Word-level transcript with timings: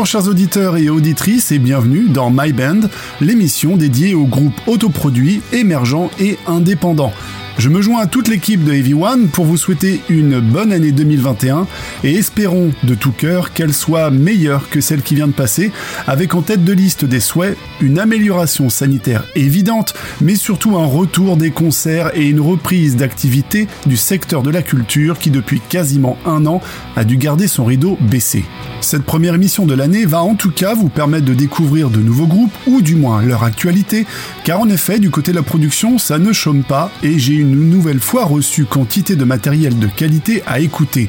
Bonjour 0.00 0.22
chers 0.22 0.30
auditeurs 0.30 0.78
et 0.78 0.88
auditrices 0.88 1.52
et 1.52 1.58
bienvenue 1.58 2.08
dans 2.08 2.30
My 2.30 2.54
Band, 2.54 2.88
l'émission 3.20 3.76
dédiée 3.76 4.14
aux 4.14 4.24
groupes 4.24 4.58
autoproduits, 4.66 5.42
émergents 5.52 6.10
et 6.18 6.38
indépendants. 6.46 7.12
Je 7.58 7.68
me 7.68 7.82
joins 7.82 8.00
à 8.00 8.06
toute 8.06 8.28
l'équipe 8.28 8.64
de 8.64 8.72
Heavy 8.72 8.94
One 8.94 9.28
pour 9.28 9.44
vous 9.44 9.56
souhaiter 9.56 10.00
une 10.08 10.40
bonne 10.40 10.72
année 10.72 10.92
2021 10.92 11.66
et 12.04 12.14
espérons 12.14 12.70
de 12.84 12.94
tout 12.94 13.12
cœur 13.12 13.52
qu'elle 13.52 13.74
soit 13.74 14.10
meilleure 14.10 14.70
que 14.70 14.80
celle 14.80 15.02
qui 15.02 15.14
vient 15.14 15.26
de 15.26 15.32
passer, 15.32 15.70
avec 16.06 16.34
en 16.34 16.42
tête 16.42 16.64
de 16.64 16.72
liste 16.72 17.04
des 17.04 17.20
souhaits 17.20 17.58
une 17.80 17.98
amélioration 17.98 18.70
sanitaire 18.70 19.24
évidente, 19.34 19.94
mais 20.20 20.36
surtout 20.36 20.78
un 20.78 20.86
retour 20.86 21.36
des 21.36 21.50
concerts 21.50 22.12
et 22.14 22.26
une 22.26 22.40
reprise 22.40 22.96
d'activité 22.96 23.68
du 23.86 23.96
secteur 23.96 24.42
de 24.42 24.50
la 24.50 24.62
culture 24.62 25.18
qui 25.18 25.30
depuis 25.30 25.60
quasiment 25.60 26.16
un 26.24 26.46
an 26.46 26.60
a 26.96 27.04
dû 27.04 27.16
garder 27.16 27.46
son 27.46 27.64
rideau 27.64 27.98
baissé. 28.00 28.44
Cette 28.80 29.04
première 29.04 29.34
émission 29.34 29.66
de 29.66 29.74
l'année 29.74 30.06
va 30.06 30.22
en 30.22 30.34
tout 30.34 30.50
cas 30.50 30.74
vous 30.74 30.88
permettre 30.88 31.26
de 31.26 31.34
découvrir 31.34 31.90
de 31.90 32.00
nouveaux 32.00 32.26
groupes 32.26 32.54
ou 32.66 32.80
du 32.80 32.96
moins 32.96 33.22
leur 33.22 33.44
actualité, 33.44 34.06
car 34.44 34.60
en 34.60 34.68
effet 34.68 34.98
du 34.98 35.10
côté 35.10 35.32
de 35.32 35.36
la 35.36 35.42
production 35.42 35.98
ça 35.98 36.18
ne 36.18 36.32
chôme 36.32 36.62
pas 36.62 36.90
et 37.02 37.18
j'ai 37.18 37.39
une 37.40 37.70
nouvelle 37.70 38.00
fois 38.00 38.24
reçu 38.24 38.64
quantité 38.64 39.16
de 39.16 39.24
matériel 39.24 39.78
de 39.78 39.86
qualité 39.86 40.42
à 40.46 40.60
écouter. 40.60 41.08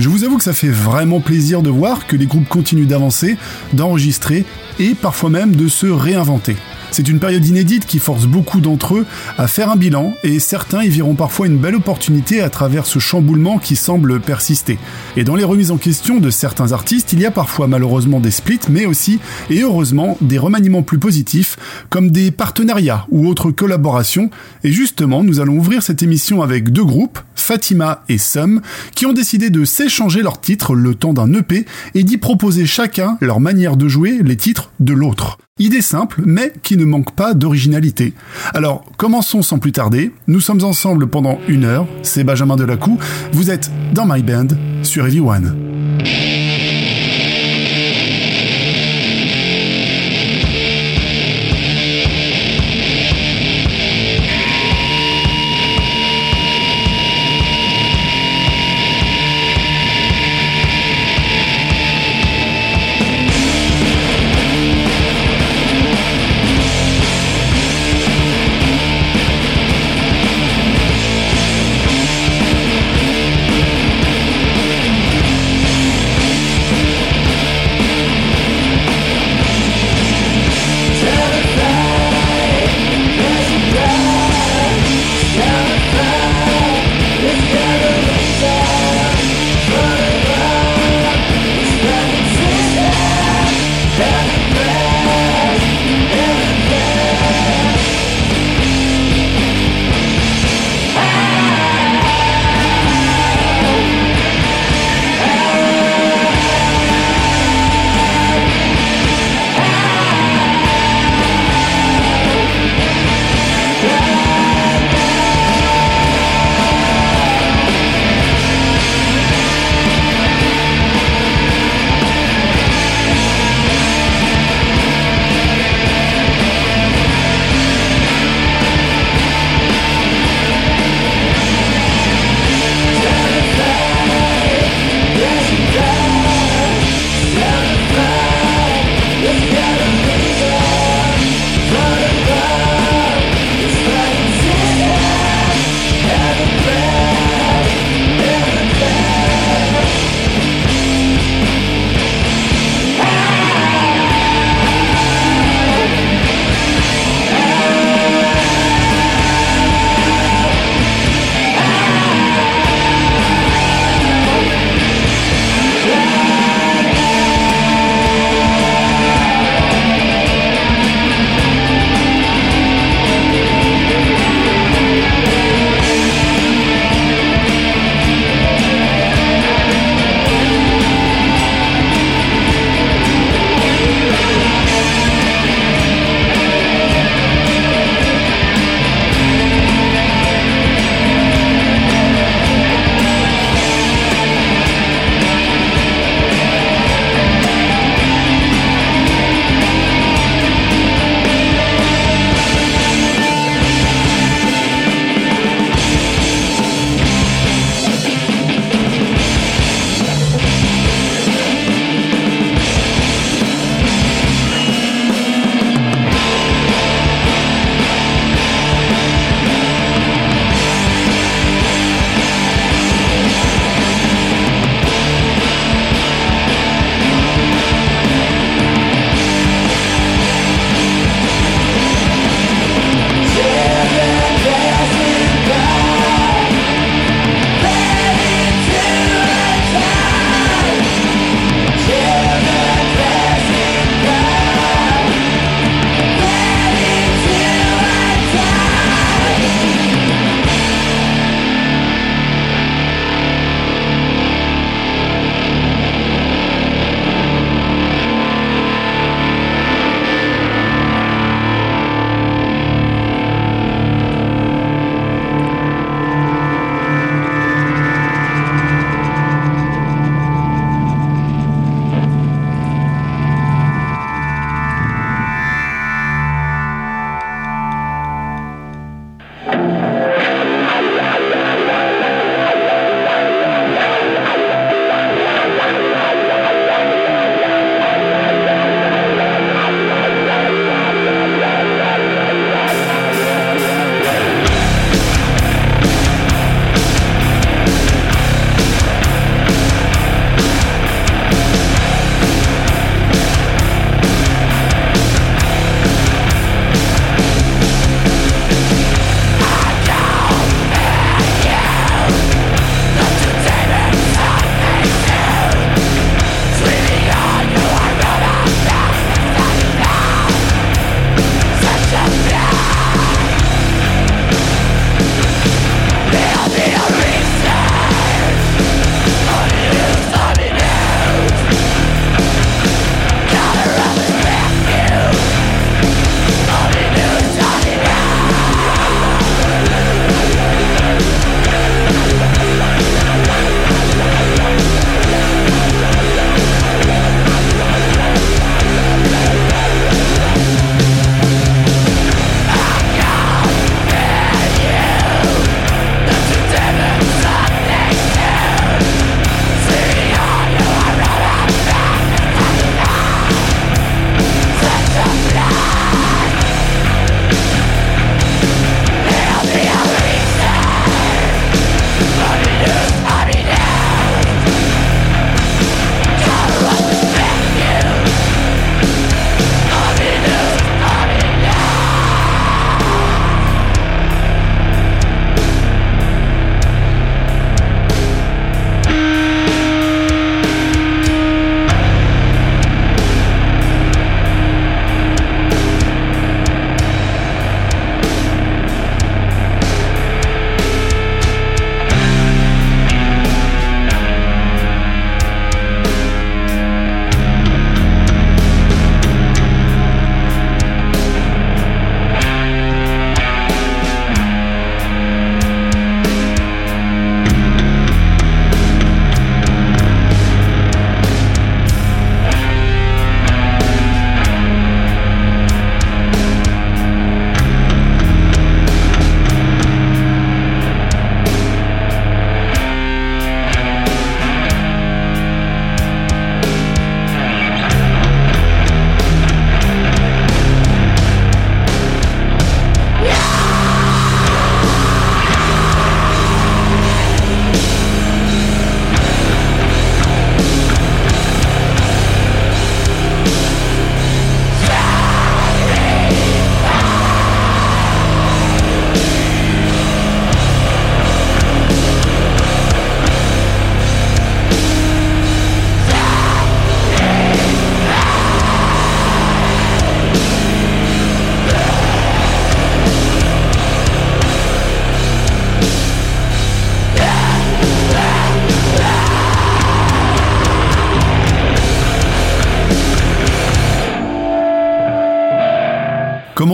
Je 0.00 0.08
vous 0.08 0.24
avoue 0.24 0.38
que 0.38 0.44
ça 0.44 0.54
fait 0.54 0.70
vraiment 0.70 1.20
plaisir 1.20 1.60
de 1.60 1.68
voir 1.68 2.06
que 2.06 2.16
les 2.16 2.24
groupes 2.24 2.48
continuent 2.48 2.86
d'avancer, 2.86 3.36
d'enregistrer 3.74 4.46
et 4.78 4.94
parfois 4.94 5.28
même 5.28 5.54
de 5.54 5.68
se 5.68 5.86
réinventer. 5.86 6.56
C'est 6.90 7.06
une 7.06 7.20
période 7.20 7.46
inédite 7.46 7.84
qui 7.84 7.98
force 7.98 8.24
beaucoup 8.24 8.62
d'entre 8.62 8.94
eux 8.94 9.06
à 9.36 9.46
faire 9.46 9.70
un 9.70 9.76
bilan 9.76 10.14
et 10.24 10.40
certains 10.40 10.82
y 10.82 10.88
verront 10.88 11.16
parfois 11.16 11.48
une 11.48 11.58
belle 11.58 11.74
opportunité 11.74 12.40
à 12.40 12.48
travers 12.48 12.86
ce 12.86 12.98
chamboulement 12.98 13.58
qui 13.58 13.76
semble 13.76 14.20
persister. 14.20 14.78
Et 15.18 15.22
dans 15.24 15.36
les 15.36 15.44
remises 15.44 15.70
en 15.70 15.76
question 15.76 16.18
de 16.18 16.30
certains 16.30 16.72
artistes, 16.72 17.12
il 17.12 17.20
y 17.20 17.26
a 17.26 17.30
parfois 17.30 17.66
malheureusement 17.66 18.20
des 18.20 18.30
splits, 18.30 18.60
mais 18.70 18.86
aussi, 18.86 19.20
et 19.50 19.60
heureusement, 19.60 20.16
des 20.22 20.38
remaniements 20.38 20.82
plus 20.82 20.98
positifs, 20.98 21.58
comme 21.90 22.10
des 22.10 22.30
partenariats 22.30 23.06
ou 23.10 23.28
autres 23.28 23.50
collaborations. 23.50 24.30
Et 24.64 24.72
justement, 24.72 25.22
nous 25.22 25.40
allons 25.40 25.58
ouvrir 25.58 25.82
cette 25.82 26.02
émission 26.02 26.40
avec 26.40 26.70
deux 26.70 26.86
groupes, 26.86 27.20
Fatima 27.40 28.04
et 28.08 28.18
Sum, 28.18 28.60
qui 28.94 29.06
ont 29.06 29.12
décidé 29.12 29.50
de 29.50 29.64
s'échanger 29.64 30.22
leurs 30.22 30.40
titres 30.40 30.74
le 30.74 30.94
temps 30.94 31.12
d'un 31.12 31.32
EP 31.32 31.64
et 31.94 32.04
d'y 32.04 32.18
proposer 32.18 32.66
chacun 32.66 33.16
leur 33.20 33.40
manière 33.40 33.76
de 33.76 33.88
jouer 33.88 34.20
les 34.22 34.36
titres 34.36 34.70
de 34.80 34.92
l'autre. 34.92 35.38
Idée 35.58 35.82
simple, 35.82 36.22
mais 36.24 36.52
qui 36.62 36.76
ne 36.76 36.84
manque 36.84 37.14
pas 37.14 37.34
d'originalité. 37.34 38.14
Alors, 38.54 38.84
commençons 38.96 39.42
sans 39.42 39.58
plus 39.58 39.72
tarder. 39.72 40.12
Nous 40.26 40.40
sommes 40.40 40.64
ensemble 40.64 41.06
pendant 41.06 41.38
une 41.48 41.64
heure. 41.64 41.86
C'est 42.02 42.24
Benjamin 42.24 42.56
Delacou. 42.56 42.98
Vous 43.32 43.50
êtes 43.50 43.70
dans 43.92 44.06
My 44.06 44.22
Band 44.22 44.48
sur 44.82 45.06
Heavy 45.06 45.20
One. 45.20 46.49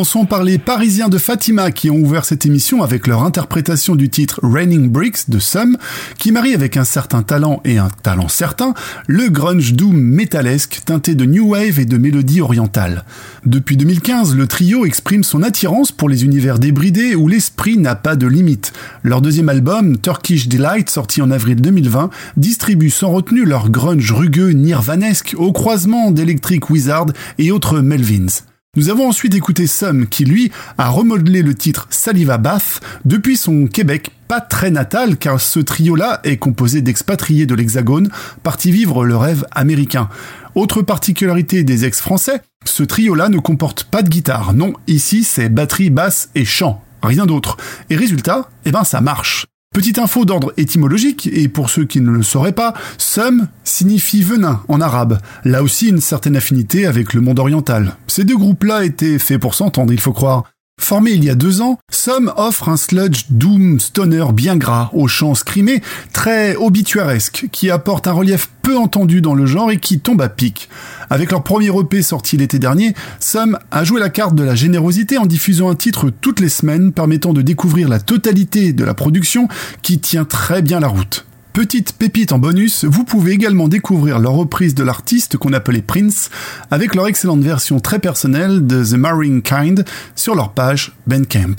Commençons 0.07 0.25
par 0.25 0.45
les 0.45 0.59
Parisiens 0.59 1.09
de 1.09 1.19
Fatima 1.19 1.73
qui 1.73 1.91
ont 1.91 1.97
ouvert 1.97 2.25
cette 2.25 2.47
émission 2.47 2.85
avec 2.85 3.09
leur 3.09 3.25
interprétation 3.25 3.97
du 3.97 4.09
titre 4.09 4.39
Raining 4.45 4.89
Bricks 4.89 5.29
de 5.29 5.41
Sum, 5.41 5.77
qui 6.17 6.31
marie 6.31 6.55
avec 6.55 6.77
un 6.77 6.85
certain 6.85 7.25
talent 7.25 7.61
et 7.65 7.79
un 7.79 7.89
talent 8.05 8.29
certain 8.29 8.73
le 9.09 9.31
grunge 9.31 9.73
doom 9.73 9.99
métalesque 9.99 10.83
teinté 10.85 11.17
de 11.17 11.25
new 11.25 11.49
wave 11.49 11.81
et 11.81 11.87
de 11.87 11.99
mélodies 11.99 12.41
orientales. 12.41 13.05
Depuis 13.47 13.77
2015, 13.77 14.37
le 14.37 14.47
trio 14.47 14.87
exprime 14.87 15.25
son 15.25 15.43
attirance 15.43 15.91
pour 15.91 16.09
les 16.09 16.25
univers 16.25 16.61
débridés 16.61 17.17
où 17.17 17.27
l'esprit 17.27 17.77
n'a 17.77 17.97
pas 17.97 18.15
de 18.15 18.29
limite. 18.29 18.73
Leur 19.03 19.21
deuxième 19.21 19.49
album, 19.49 19.99
Turkish 19.99 20.47
Delight, 20.47 20.89
sorti 20.89 21.21
en 21.21 21.33
avril 21.33 21.61
2020, 21.61 22.11
distribue 22.37 22.91
sans 22.91 23.11
retenue 23.11 23.45
leur 23.45 23.71
grunge 23.71 24.13
rugueux 24.13 24.51
nirvanesque 24.51 25.35
au 25.37 25.51
croisement 25.51 26.13
d'Electric 26.13 26.71
Wizard 26.71 27.07
et 27.39 27.51
autres 27.51 27.81
Melvins. 27.81 28.45
Nous 28.77 28.91
avons 28.91 29.09
ensuite 29.09 29.35
écouté 29.35 29.67
Sum 29.67 30.07
qui, 30.07 30.27
lui, 30.27 30.53
a 30.77 30.91
remodelé 30.91 31.41
le 31.41 31.55
titre 31.55 31.87
Saliva 31.89 32.37
Bath 32.37 32.81
depuis 33.07 33.39
son 33.39 33.67
Québec 33.67 34.11
pas 34.29 34.41
très 34.41 34.71
natal 34.71 35.17
car 35.17 35.41
ce 35.41 35.61
trio-là 35.61 36.21
est 36.25 36.37
composé 36.37 36.83
d'expatriés 36.83 37.47
de 37.47 37.55
l'Hexagone 37.55 38.11
partis 38.43 38.71
vivre 38.71 39.05
le 39.05 39.17
rêve 39.17 39.47
américain. 39.53 40.11
Autre 40.55 40.83
particularité 40.83 41.65
des 41.65 41.87
ex-français, 41.87 42.43
ce 42.65 42.83
trio-là 42.83 43.31
ne 43.31 43.39
comporte 43.39 43.85
pas 43.85 44.03
de 44.03 44.11
guitare. 44.11 44.53
Non, 44.53 44.75
ici 44.87 45.25
c'est 45.25 45.49
batterie, 45.49 45.91
basse 45.91 46.29
et 46.35 46.45
chant. 46.45 46.83
Rien 47.03 47.25
d'autre. 47.25 47.57
Et 47.89 47.97
résultat, 47.97 48.51
eh 48.65 48.73
ben 48.73 48.85
ça 48.85 49.01
marche. 49.01 49.47
Petite 49.75 49.99
info 49.99 50.25
d'ordre 50.25 50.55
étymologique, 50.57 51.29
et 51.31 51.49
pour 51.49 51.69
ceux 51.69 51.85
qui 51.85 52.01
ne 52.01 52.11
le 52.11 52.23
sauraient 52.23 52.53
pas, 52.53 52.73
Sum 52.97 53.49
signifie 53.63 54.23
venin 54.23 54.63
en 54.69 54.81
arabe. 54.81 55.19
Là 55.45 55.63
aussi 55.63 55.89
une 55.89 56.01
certaine 56.01 56.37
affinité 56.37 56.87
avec 56.87 57.13
le 57.13 57.21
monde 57.21 57.39
oriental. 57.39 57.97
Ces 58.07 58.25
deux 58.25 58.39
groupes-là 58.39 58.85
étaient 58.85 59.19
faits 59.19 59.39
pour 59.39 59.55
s'entendre, 59.55 59.93
il 59.93 60.01
faut 60.01 60.15
croire. 60.15 60.45
Formé 60.87 61.11
il 61.11 61.25
y 61.25 61.31
a 61.31 61.35
deux 61.35 61.63
ans, 61.63 61.81
Sum 61.91 62.33
offre 62.37 62.69
un 62.69 62.77
sludge 62.77 63.25
doom 63.31 63.81
stoner 63.81 64.27
bien 64.33 64.57
gras, 64.57 64.91
au 64.93 65.09
chant 65.09 65.35
scrimé, 65.35 65.83
très 66.13 66.55
obituaresque, 66.55 67.49
qui 67.51 67.71
apporte 67.73 68.07
un 68.07 68.13
relief 68.13 68.51
peu 68.63 68.77
entendu 68.77 69.21
dans 69.21 69.35
le 69.35 69.47
genre 69.47 69.73
et 69.73 69.79
qui 69.79 69.99
tombe 69.99 70.23
à 70.23 70.29
pic. 70.29 70.69
Avec 71.11 71.33
leur 71.33 71.43
premier 71.43 71.77
EP 71.77 72.03
sorti 72.03 72.37
l'été 72.37 72.61
dernier, 72.61 72.95
Sum 73.19 73.59
a 73.73 73.83
joué 73.83 73.99
la 73.99 74.11
carte 74.11 74.37
de 74.37 74.45
la 74.45 74.55
générosité 74.55 75.19
en 75.19 75.27
diffusant 75.27 75.71
un 75.71 75.75
titre 75.75 76.11
toutes 76.21 76.39
les 76.39 76.49
semaines 76.49 76.93
permettant 76.93 77.33
de 77.33 77.43
découvrir 77.43 77.89
la 77.89 77.99
totalité 77.99 78.73
de 78.73 78.85
la 78.85 78.95
production 78.95 79.49
qui 79.83 79.99
tient 79.99 80.25
très 80.25 80.63
bien 80.63 80.79
la 80.79 80.87
route. 80.87 81.27
Petite 81.57 81.95
pépite 81.95 82.33
en 82.33 82.39
bonus, 82.39 82.85
vous 82.85 83.05
pouvez 83.05 83.33
également 83.33 83.67
découvrir 83.67 84.19
leur 84.19 84.35
reprise 84.35 84.75
de 84.75 84.83
l'artiste 84.83 85.39
qu'on 85.39 85.55
appelait 85.55 85.81
Prince 85.81 86.29
avec 86.71 86.95
leur 86.95 87.07
excellente 87.07 87.41
version 87.41 87.81
très 87.81 87.99
personnelle 87.99 88.67
de 88.67 88.85
The 88.85 88.99
Marine 88.99 89.41
Kind 89.41 89.87
sur 90.15 90.35
leur 90.35 90.53
page 90.53 90.93
Bandcamp. 91.07 91.57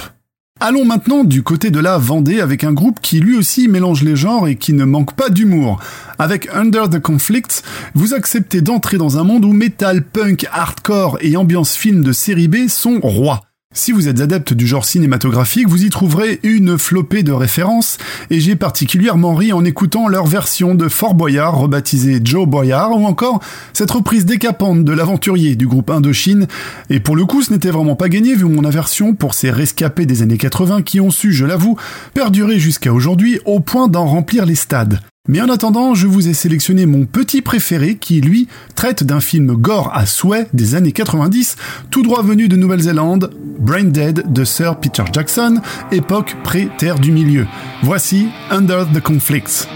Allons 0.60 0.86
maintenant 0.86 1.24
du 1.24 1.42
côté 1.42 1.72
de 1.72 1.80
la 1.80 1.98
Vendée 1.98 2.42
avec 2.42 2.64
un 2.64 2.74
groupe 2.74 3.00
qui 3.02 3.20
lui 3.20 3.36
aussi 3.36 3.68
mélange 3.68 4.04
les 4.04 4.16
genres 4.16 4.48
et 4.48 4.56
qui 4.56 4.74
ne 4.74 4.86
manque 4.86 5.16
pas 5.16 5.32
d'humour. 5.32 5.80
Avec 6.20 6.48
Under 6.54 6.88
the 6.92 7.00
Conflict, 7.00 7.64
vous 7.96 8.14
acceptez 8.14 8.62
d'entrer 8.62 8.98
dans 9.00 9.18
un 9.18 9.24
monde 9.24 9.46
où 9.46 9.52
metal, 9.52 10.04
punk, 10.04 10.46
hardcore 10.52 11.18
et 11.22 11.36
ambiance 11.38 11.76
film 11.76 12.04
de 12.04 12.12
série 12.12 12.48
B 12.48 12.68
sont 12.68 13.00
rois. 13.02 13.47
Si 13.78 13.92
vous 13.92 14.08
êtes 14.08 14.22
adepte 14.22 14.54
du 14.54 14.66
genre 14.66 14.86
cinématographique, 14.86 15.70
vous 15.70 15.86
y 15.86 15.92
trouverez 15.92 16.40
une 16.42 16.80
flopée 16.80 17.22
de 17.22 17.32
références, 17.32 18.00
et 18.32 18.40
j'ai 18.40 18.56
particulièrement 18.56 19.36
ri 19.36 19.54
en 19.54 19.64
écoutant 19.64 20.08
leur 20.08 20.26
version 20.26 20.74
de 20.74 20.88
Fort 20.88 21.14
Boyard, 21.14 21.60
rebaptisé 21.60 22.20
Joe 22.24 22.48
Boyard, 22.48 23.00
ou 23.00 23.06
encore 23.06 23.40
cette 23.74 23.92
reprise 23.92 24.26
décapante 24.26 24.84
de 24.84 24.92
l'aventurier 24.94 25.56
du 25.56 25.68
groupe 25.68 25.92
Indochine, 25.92 26.48
et 26.90 27.00
pour 27.00 27.16
le 27.16 27.26
coup 27.26 27.44
ce 27.44 27.54
n'était 27.54 27.70
vraiment 27.70 27.96
pas 27.96 28.10
gagné 28.10 28.34
vu 28.34 28.46
mon 28.46 28.66
aversion 28.66 29.14
pour 29.14 29.36
ces 29.36 29.52
rescapés 29.52 30.08
des 30.08 30.24
années 30.24 30.40
80 30.40 30.82
qui 30.82 31.00
ont 31.00 31.12
su, 31.12 31.32
je 31.32 31.46
l'avoue, 31.46 31.78
perdurer 32.16 32.58
jusqu'à 32.58 32.92
aujourd'hui 32.92 33.40
au 33.46 33.60
point 33.60 33.88
d'en 33.88 34.08
remplir 34.08 34.48
les 34.48 34.56
stades. 34.56 35.02
Mais 35.28 35.42
en 35.42 35.50
attendant, 35.50 35.94
je 35.94 36.08
vous 36.08 36.28
ai 36.28 36.34
sélectionné 36.34 36.86
mon 36.86 37.06
petit 37.06 37.42
préféré 37.42 37.96
qui, 37.96 38.22
lui, 38.22 38.48
traite 38.76 39.04
d'un 39.04 39.20
film 39.20 39.56
gore 39.56 39.92
à 39.94 40.06
souhait 40.06 40.48
des 40.54 40.76
années 40.76 40.94
90, 40.94 41.56
tout 41.92 42.02
droit 42.02 42.24
venu 42.24 42.48
de 42.48 42.56
Nouvelle-Zélande, 42.56 43.32
Brain 43.60 43.86
Dead 43.86 44.32
de 44.32 44.44
Sir 44.46 44.80
Peter 44.80 45.04
Jackson, 45.12 45.62
époque 45.92 46.36
pré-terre 46.44 47.00
du 47.00 47.12
milieu. 47.12 47.46
Voici 47.84 48.28
Under 48.50 48.88
the 48.92 49.02
Conflicts. 49.02 49.68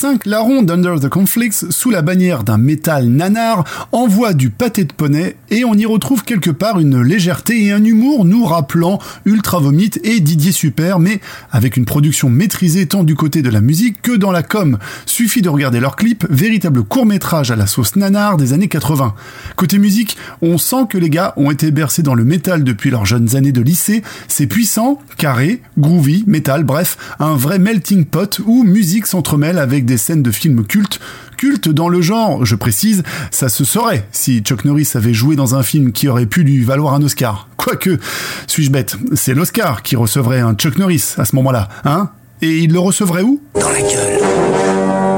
2005, 0.00 0.26
la 0.26 0.40
ronde 0.40 0.70
Under 0.70 1.00
the 1.00 1.08
Conflicts, 1.08 1.70
sous 1.70 1.90
la 1.90 2.02
bannière 2.02 2.44
d'un 2.44 2.56
métal 2.56 3.08
nanar, 3.08 3.64
envoie 3.90 4.32
du 4.32 4.48
pâté 4.50 4.84
de 4.84 4.92
poney 4.92 5.34
et 5.50 5.64
on 5.64 5.74
y 5.74 5.86
retrouve 5.86 6.22
quelque 6.22 6.50
part 6.50 6.78
une 6.78 7.02
légèreté 7.02 7.64
et 7.64 7.72
un 7.72 7.82
humour 7.82 8.24
nous 8.24 8.44
rappelant 8.44 9.00
Ultra 9.24 9.58
Vomit 9.58 9.90
et 10.04 10.20
Didier 10.20 10.52
Super, 10.52 11.00
mais 11.00 11.20
avec 11.50 11.76
une 11.76 11.84
production 11.84 12.30
maîtrisée 12.30 12.86
tant 12.86 13.02
du 13.02 13.16
côté 13.16 13.42
de 13.42 13.50
la 13.50 13.60
musique 13.60 14.00
que 14.00 14.12
dans 14.12 14.30
la 14.30 14.44
com. 14.44 14.78
Suffit 15.04 15.42
de 15.42 15.48
regarder 15.48 15.80
leurs 15.80 15.96
clips, 15.96 16.26
véritable 16.30 16.84
court-métrage 16.84 17.50
à 17.50 17.56
la 17.56 17.66
sauce 17.66 17.96
nanar 17.96 18.36
des 18.36 18.52
années 18.52 18.68
80. 18.68 19.14
Côté 19.56 19.78
musique, 19.78 20.16
on 20.42 20.58
sent 20.58 20.86
que 20.88 20.98
les 20.98 21.10
gars 21.10 21.32
ont 21.36 21.50
été 21.50 21.72
bercés 21.72 22.02
dans 22.02 22.14
le 22.14 22.24
métal 22.24 22.62
depuis 22.62 22.90
leurs 22.90 23.06
jeunes 23.06 23.34
années 23.34 23.52
de 23.52 23.62
lycée, 23.62 24.02
c'est 24.28 24.46
puissant, 24.46 25.00
carré, 25.16 25.60
groovy, 25.76 26.22
métal, 26.28 26.62
bref, 26.62 26.98
un 27.18 27.34
vrai 27.34 27.58
melting 27.58 28.04
pot 28.04 28.40
où 28.46 28.62
musique 28.62 29.06
s'entremêle 29.06 29.58
avec 29.58 29.87
des 29.88 29.96
scènes 29.96 30.22
de 30.22 30.30
films 30.30 30.64
cultes. 30.64 31.00
Culte 31.36 31.68
dans 31.68 31.88
le 31.88 32.00
genre, 32.00 32.44
je 32.44 32.54
précise, 32.54 33.02
ça 33.30 33.48
se 33.48 33.64
saurait 33.64 34.06
si 34.12 34.40
Chuck 34.40 34.64
Norris 34.64 34.90
avait 34.94 35.14
joué 35.14 35.34
dans 35.34 35.54
un 35.54 35.62
film 35.62 35.92
qui 35.92 36.06
aurait 36.08 36.26
pu 36.26 36.42
lui 36.42 36.62
valoir 36.62 36.94
un 36.94 37.02
Oscar. 37.02 37.48
Quoique, 37.56 37.98
suis-je 38.46 38.70
bête, 38.70 38.96
c'est 39.14 39.34
l'Oscar 39.34 39.82
qui 39.82 39.96
recevrait 39.96 40.40
un 40.40 40.54
Chuck 40.54 40.78
Norris 40.78 41.14
à 41.16 41.24
ce 41.24 41.34
moment-là, 41.36 41.68
hein? 41.84 42.10
Et 42.40 42.58
il 42.58 42.72
le 42.72 42.78
recevrait 42.78 43.22
où? 43.22 43.40
Dans 43.54 43.70
la 43.70 43.80
gueule. 43.80 45.17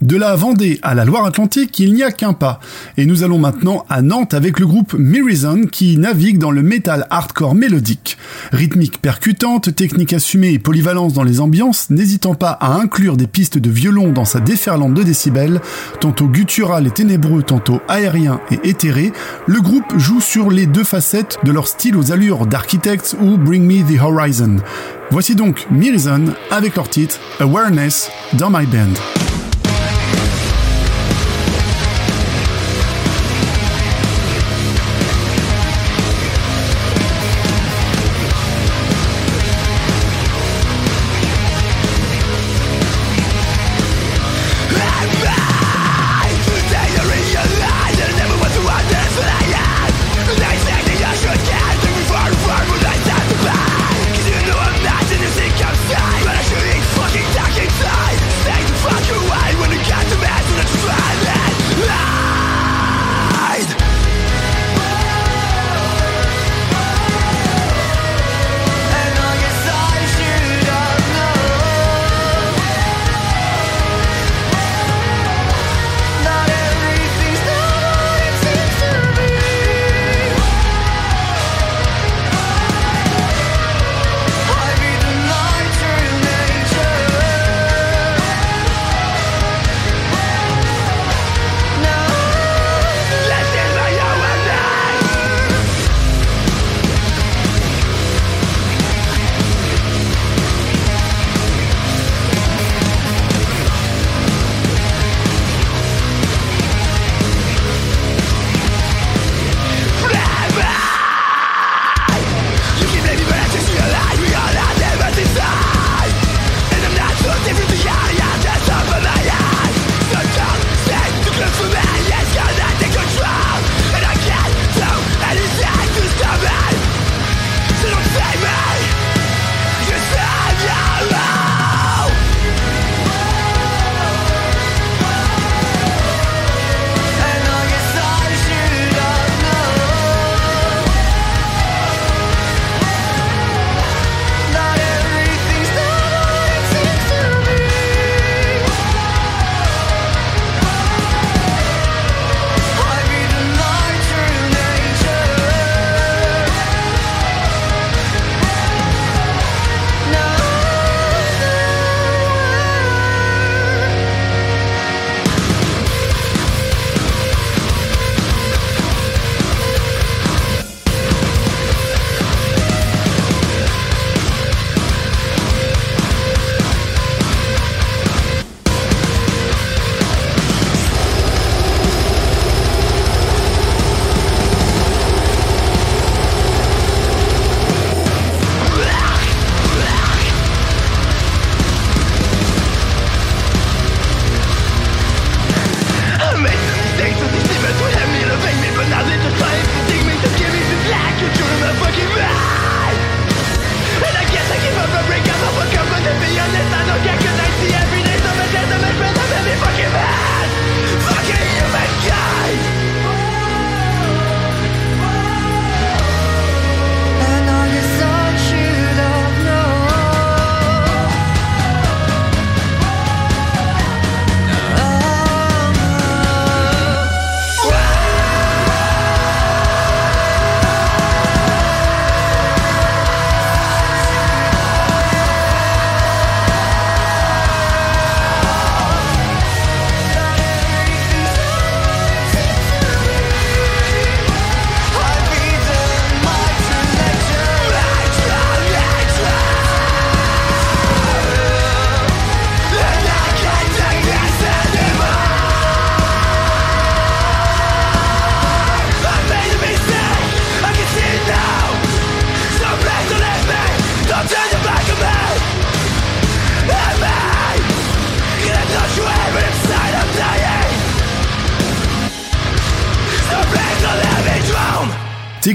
De 0.00 0.16
la 0.16 0.34
Vendée 0.34 0.78
à 0.82 0.94
la 0.94 1.04
Loire-Atlantique, 1.04 1.78
il 1.78 1.92
n'y 1.92 2.02
a 2.02 2.10
qu'un 2.10 2.32
pas. 2.32 2.58
Et 2.96 3.04
nous 3.04 3.22
allons 3.22 3.38
maintenant 3.38 3.84
à 3.90 4.00
Nantes 4.00 4.32
avec 4.32 4.58
le 4.58 4.66
groupe 4.66 4.94
Mirison 4.94 5.66
qui 5.70 5.98
navigue 5.98 6.38
dans 6.38 6.50
le 6.50 6.62
métal 6.62 7.06
hardcore 7.10 7.54
mélodique. 7.54 8.16
Rythmique 8.50 9.02
percutante, 9.02 9.74
technique 9.76 10.14
assumée 10.14 10.52
et 10.52 10.58
polyvalence 10.58 11.12
dans 11.12 11.22
les 11.22 11.40
ambiances, 11.40 11.90
n'hésitant 11.90 12.34
pas 12.34 12.52
à 12.52 12.72
inclure 12.72 13.18
des 13.18 13.26
pistes 13.26 13.58
de 13.58 13.68
violon 13.68 14.10
dans 14.10 14.24
sa 14.24 14.40
déferlante 14.40 14.94
de 14.94 15.02
décibels, 15.02 15.60
tantôt 16.00 16.28
guttural 16.28 16.86
et 16.86 16.90
ténébreux, 16.90 17.42
tantôt 17.42 17.80
aérien 17.86 18.40
et 18.50 18.70
éthéré, 18.70 19.12
le 19.46 19.60
groupe 19.60 19.98
joue 19.98 20.22
sur 20.22 20.50
les 20.50 20.64
deux 20.64 20.84
facettes 20.84 21.36
de 21.44 21.52
leur 21.52 21.68
style 21.68 21.96
aux 21.96 22.10
allures 22.10 22.46
d'Architects 22.46 23.16
ou 23.20 23.36
Bring 23.36 23.64
Me 23.64 23.82
the 23.82 24.00
Horizon. 24.00 24.56
Voici 25.10 25.34
donc 25.34 25.66
Mirison 25.70 26.24
avec 26.50 26.76
leur 26.76 26.88
titre 26.88 27.18
Awareness 27.40 28.08
dans 28.32 28.48
My 28.48 28.64
Band. 28.64 29.49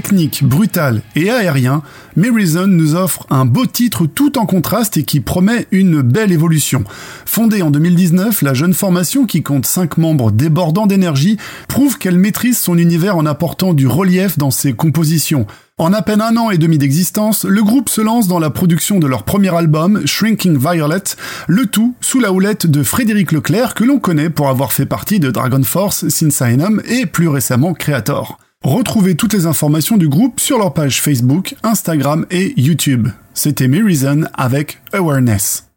Technique, 0.06 0.44
brutal 0.44 1.02
et 1.16 1.30
aérien, 1.30 1.82
Reason 2.16 2.68
nous 2.68 2.94
offre 2.94 3.26
un 3.28 3.44
beau 3.44 3.66
titre 3.66 4.06
tout 4.06 4.38
en 4.38 4.46
contraste 4.46 4.96
et 4.96 5.02
qui 5.02 5.18
promet 5.18 5.66
une 5.72 6.00
belle 6.00 6.30
évolution. 6.30 6.84
Fondée 7.24 7.60
en 7.60 7.72
2019, 7.72 8.42
la 8.42 8.54
jeune 8.54 8.72
formation 8.72 9.26
qui 9.26 9.42
compte 9.42 9.66
5 9.66 9.98
membres 9.98 10.30
débordants 10.30 10.86
d'énergie 10.86 11.38
prouve 11.66 11.98
qu'elle 11.98 12.18
maîtrise 12.18 12.56
son 12.56 12.78
univers 12.78 13.16
en 13.16 13.26
apportant 13.26 13.74
du 13.74 13.88
relief 13.88 14.38
dans 14.38 14.52
ses 14.52 14.74
compositions. 14.74 15.44
En 15.76 15.92
à 15.92 16.02
peine 16.02 16.20
un 16.20 16.36
an 16.36 16.50
et 16.50 16.58
demi 16.58 16.78
d'existence, 16.78 17.44
le 17.44 17.64
groupe 17.64 17.88
se 17.88 18.00
lance 18.00 18.28
dans 18.28 18.38
la 18.38 18.50
production 18.50 19.00
de 19.00 19.08
leur 19.08 19.24
premier 19.24 19.52
album, 19.56 20.06
Shrinking 20.06 20.56
Violet, 20.56 21.02
le 21.48 21.66
tout 21.66 21.96
sous 22.00 22.20
la 22.20 22.32
houlette 22.32 22.68
de 22.68 22.84
Frédéric 22.84 23.32
Leclerc 23.32 23.74
que 23.74 23.82
l'on 23.82 23.98
connaît 23.98 24.30
pour 24.30 24.48
avoir 24.50 24.72
fait 24.72 24.86
partie 24.86 25.18
de 25.18 25.32
Dragon 25.32 25.64
Force, 25.64 26.06
Sinsaenum 26.06 26.80
et 26.88 27.06
plus 27.06 27.26
récemment 27.26 27.74
Creator. 27.74 28.38
Retrouvez 28.64 29.14
toutes 29.14 29.32
les 29.32 29.46
informations 29.46 29.96
du 29.96 30.08
groupe 30.08 30.40
sur 30.40 30.58
leur 30.58 30.74
page 30.74 31.00
Facebook, 31.00 31.54
Instagram 31.62 32.26
et 32.30 32.52
YouTube. 32.56 33.08
C'était 33.32 33.68
Reason 33.82 34.22
avec 34.34 34.80
Awareness. 34.92 35.68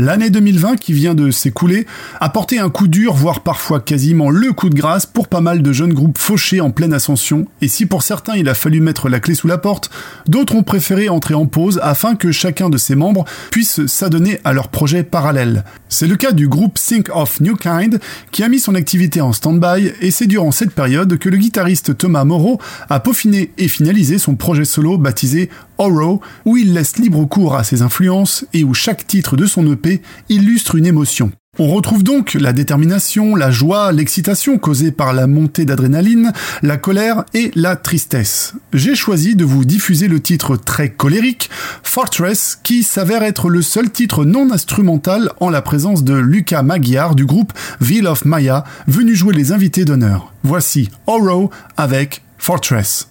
L'année 0.00 0.30
2020 0.30 0.76
qui 0.76 0.92
vient 0.92 1.16
de 1.16 1.32
s'écouler 1.32 1.84
a 2.20 2.28
porté 2.28 2.60
un 2.60 2.70
coup 2.70 2.86
dur, 2.86 3.14
voire 3.14 3.40
parfois 3.40 3.80
quasiment 3.80 4.30
le 4.30 4.52
coup 4.52 4.68
de 4.68 4.76
grâce 4.76 5.06
pour 5.06 5.26
pas 5.26 5.40
mal 5.40 5.60
de 5.60 5.72
jeunes 5.72 5.92
groupes 5.92 6.18
fauchés 6.18 6.60
en 6.60 6.70
pleine 6.70 6.92
ascension, 6.92 7.46
et 7.62 7.66
si 7.66 7.84
pour 7.84 8.04
certains 8.04 8.36
il 8.36 8.48
a 8.48 8.54
fallu 8.54 8.80
mettre 8.80 9.08
la 9.08 9.18
clé 9.18 9.34
sous 9.34 9.48
la 9.48 9.58
porte, 9.58 9.90
d'autres 10.28 10.54
ont 10.54 10.62
préféré 10.62 11.08
entrer 11.08 11.34
en 11.34 11.46
pause 11.46 11.80
afin 11.82 12.14
que 12.14 12.30
chacun 12.30 12.70
de 12.70 12.78
ses 12.78 12.94
membres 12.94 13.24
puisse 13.50 13.86
s'adonner 13.86 14.38
à 14.44 14.52
leurs 14.52 14.68
projets 14.68 15.02
parallèles. 15.02 15.64
C'est 15.88 16.06
le 16.06 16.14
cas 16.14 16.30
du 16.30 16.46
groupe 16.46 16.78
Think 16.78 17.08
of 17.12 17.40
New 17.40 17.56
Kind 17.56 17.98
qui 18.30 18.44
a 18.44 18.48
mis 18.48 18.60
son 18.60 18.76
activité 18.76 19.20
en 19.20 19.32
stand-by, 19.32 19.90
et 20.00 20.12
c'est 20.12 20.28
durant 20.28 20.52
cette 20.52 20.70
période 20.70 21.18
que 21.18 21.28
le 21.28 21.38
guitariste 21.38 21.98
Thomas 21.98 22.22
Moreau 22.22 22.60
a 22.88 23.00
peaufiné 23.00 23.50
et 23.58 23.66
finalisé 23.66 24.18
son 24.18 24.36
projet 24.36 24.64
solo 24.64 24.96
baptisé 24.96 25.50
Oro, 25.78 26.20
où 26.44 26.56
il 26.56 26.74
laisse 26.74 26.98
libre 26.98 27.24
cours 27.24 27.56
à 27.56 27.64
ses 27.64 27.82
influences 27.82 28.44
et 28.52 28.64
où 28.64 28.74
chaque 28.74 29.06
titre 29.06 29.36
de 29.36 29.46
son 29.46 29.70
EP 29.72 30.02
illustre 30.28 30.76
une 30.76 30.86
émotion. 30.86 31.32
On 31.60 31.66
retrouve 31.74 32.04
donc 32.04 32.34
la 32.34 32.52
détermination, 32.52 33.34
la 33.34 33.50
joie, 33.50 33.90
l'excitation 33.90 34.58
causée 34.58 34.92
par 34.92 35.12
la 35.12 35.26
montée 35.26 35.64
d'adrénaline, 35.64 36.32
la 36.62 36.76
colère 36.76 37.24
et 37.34 37.50
la 37.56 37.74
tristesse. 37.74 38.54
J'ai 38.72 38.94
choisi 38.94 39.34
de 39.34 39.44
vous 39.44 39.64
diffuser 39.64 40.06
le 40.06 40.20
titre 40.20 40.56
très 40.56 40.90
colérique, 40.90 41.50
Fortress, 41.82 42.60
qui 42.62 42.84
s'avère 42.84 43.24
être 43.24 43.48
le 43.48 43.62
seul 43.62 43.90
titre 43.90 44.24
non 44.24 44.52
instrumental 44.52 45.32
en 45.40 45.50
la 45.50 45.60
présence 45.60 46.04
de 46.04 46.14
Lucas 46.14 46.62
Magyar 46.62 47.16
du 47.16 47.26
groupe 47.26 47.52
Ville 47.80 48.06
of 48.06 48.24
Maya, 48.24 48.62
venu 48.86 49.16
jouer 49.16 49.34
les 49.34 49.50
invités 49.50 49.84
d'honneur. 49.84 50.32
Voici 50.44 50.90
Oro 51.08 51.50
avec 51.76 52.22
Fortress. 52.38 53.10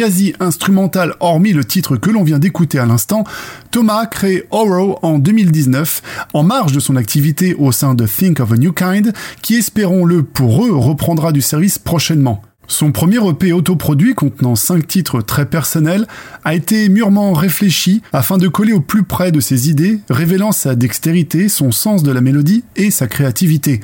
Quasi 0.00 0.32
instrumental 0.40 1.14
hormis 1.20 1.52
le 1.52 1.62
titre 1.62 1.98
que 1.98 2.08
l'on 2.08 2.22
vient 2.22 2.38
d'écouter 2.38 2.78
à 2.78 2.86
l'instant, 2.86 3.24
Thomas 3.70 4.06
crée 4.06 4.46
Oro 4.50 4.98
en 5.02 5.18
2019, 5.18 6.00
en 6.32 6.42
marge 6.42 6.72
de 6.72 6.80
son 6.80 6.96
activité 6.96 7.54
au 7.58 7.70
sein 7.70 7.94
de 7.94 8.06
Think 8.06 8.40
of 8.40 8.50
a 8.50 8.56
New 8.56 8.72
Kind, 8.72 9.12
qui 9.42 9.56
espérons-le 9.56 10.22
pour 10.22 10.64
eux 10.64 10.74
reprendra 10.74 11.32
du 11.32 11.42
service 11.42 11.78
prochainement. 11.78 12.40
Son 12.66 12.92
premier 12.92 13.18
EP 13.28 13.52
autoproduit 13.52 14.14
contenant 14.14 14.54
5 14.54 14.86
titres 14.86 15.20
très 15.20 15.44
personnels 15.44 16.06
a 16.44 16.54
été 16.54 16.88
mûrement 16.88 17.34
réfléchi 17.34 18.00
afin 18.14 18.38
de 18.38 18.48
coller 18.48 18.72
au 18.72 18.80
plus 18.80 19.02
près 19.02 19.32
de 19.32 19.40
ses 19.40 19.68
idées, 19.68 20.00
révélant 20.08 20.52
sa 20.52 20.76
dextérité, 20.76 21.50
son 21.50 21.72
sens 21.72 22.02
de 22.02 22.10
la 22.10 22.22
mélodie 22.22 22.64
et 22.74 22.90
sa 22.90 23.06
créativité. 23.06 23.80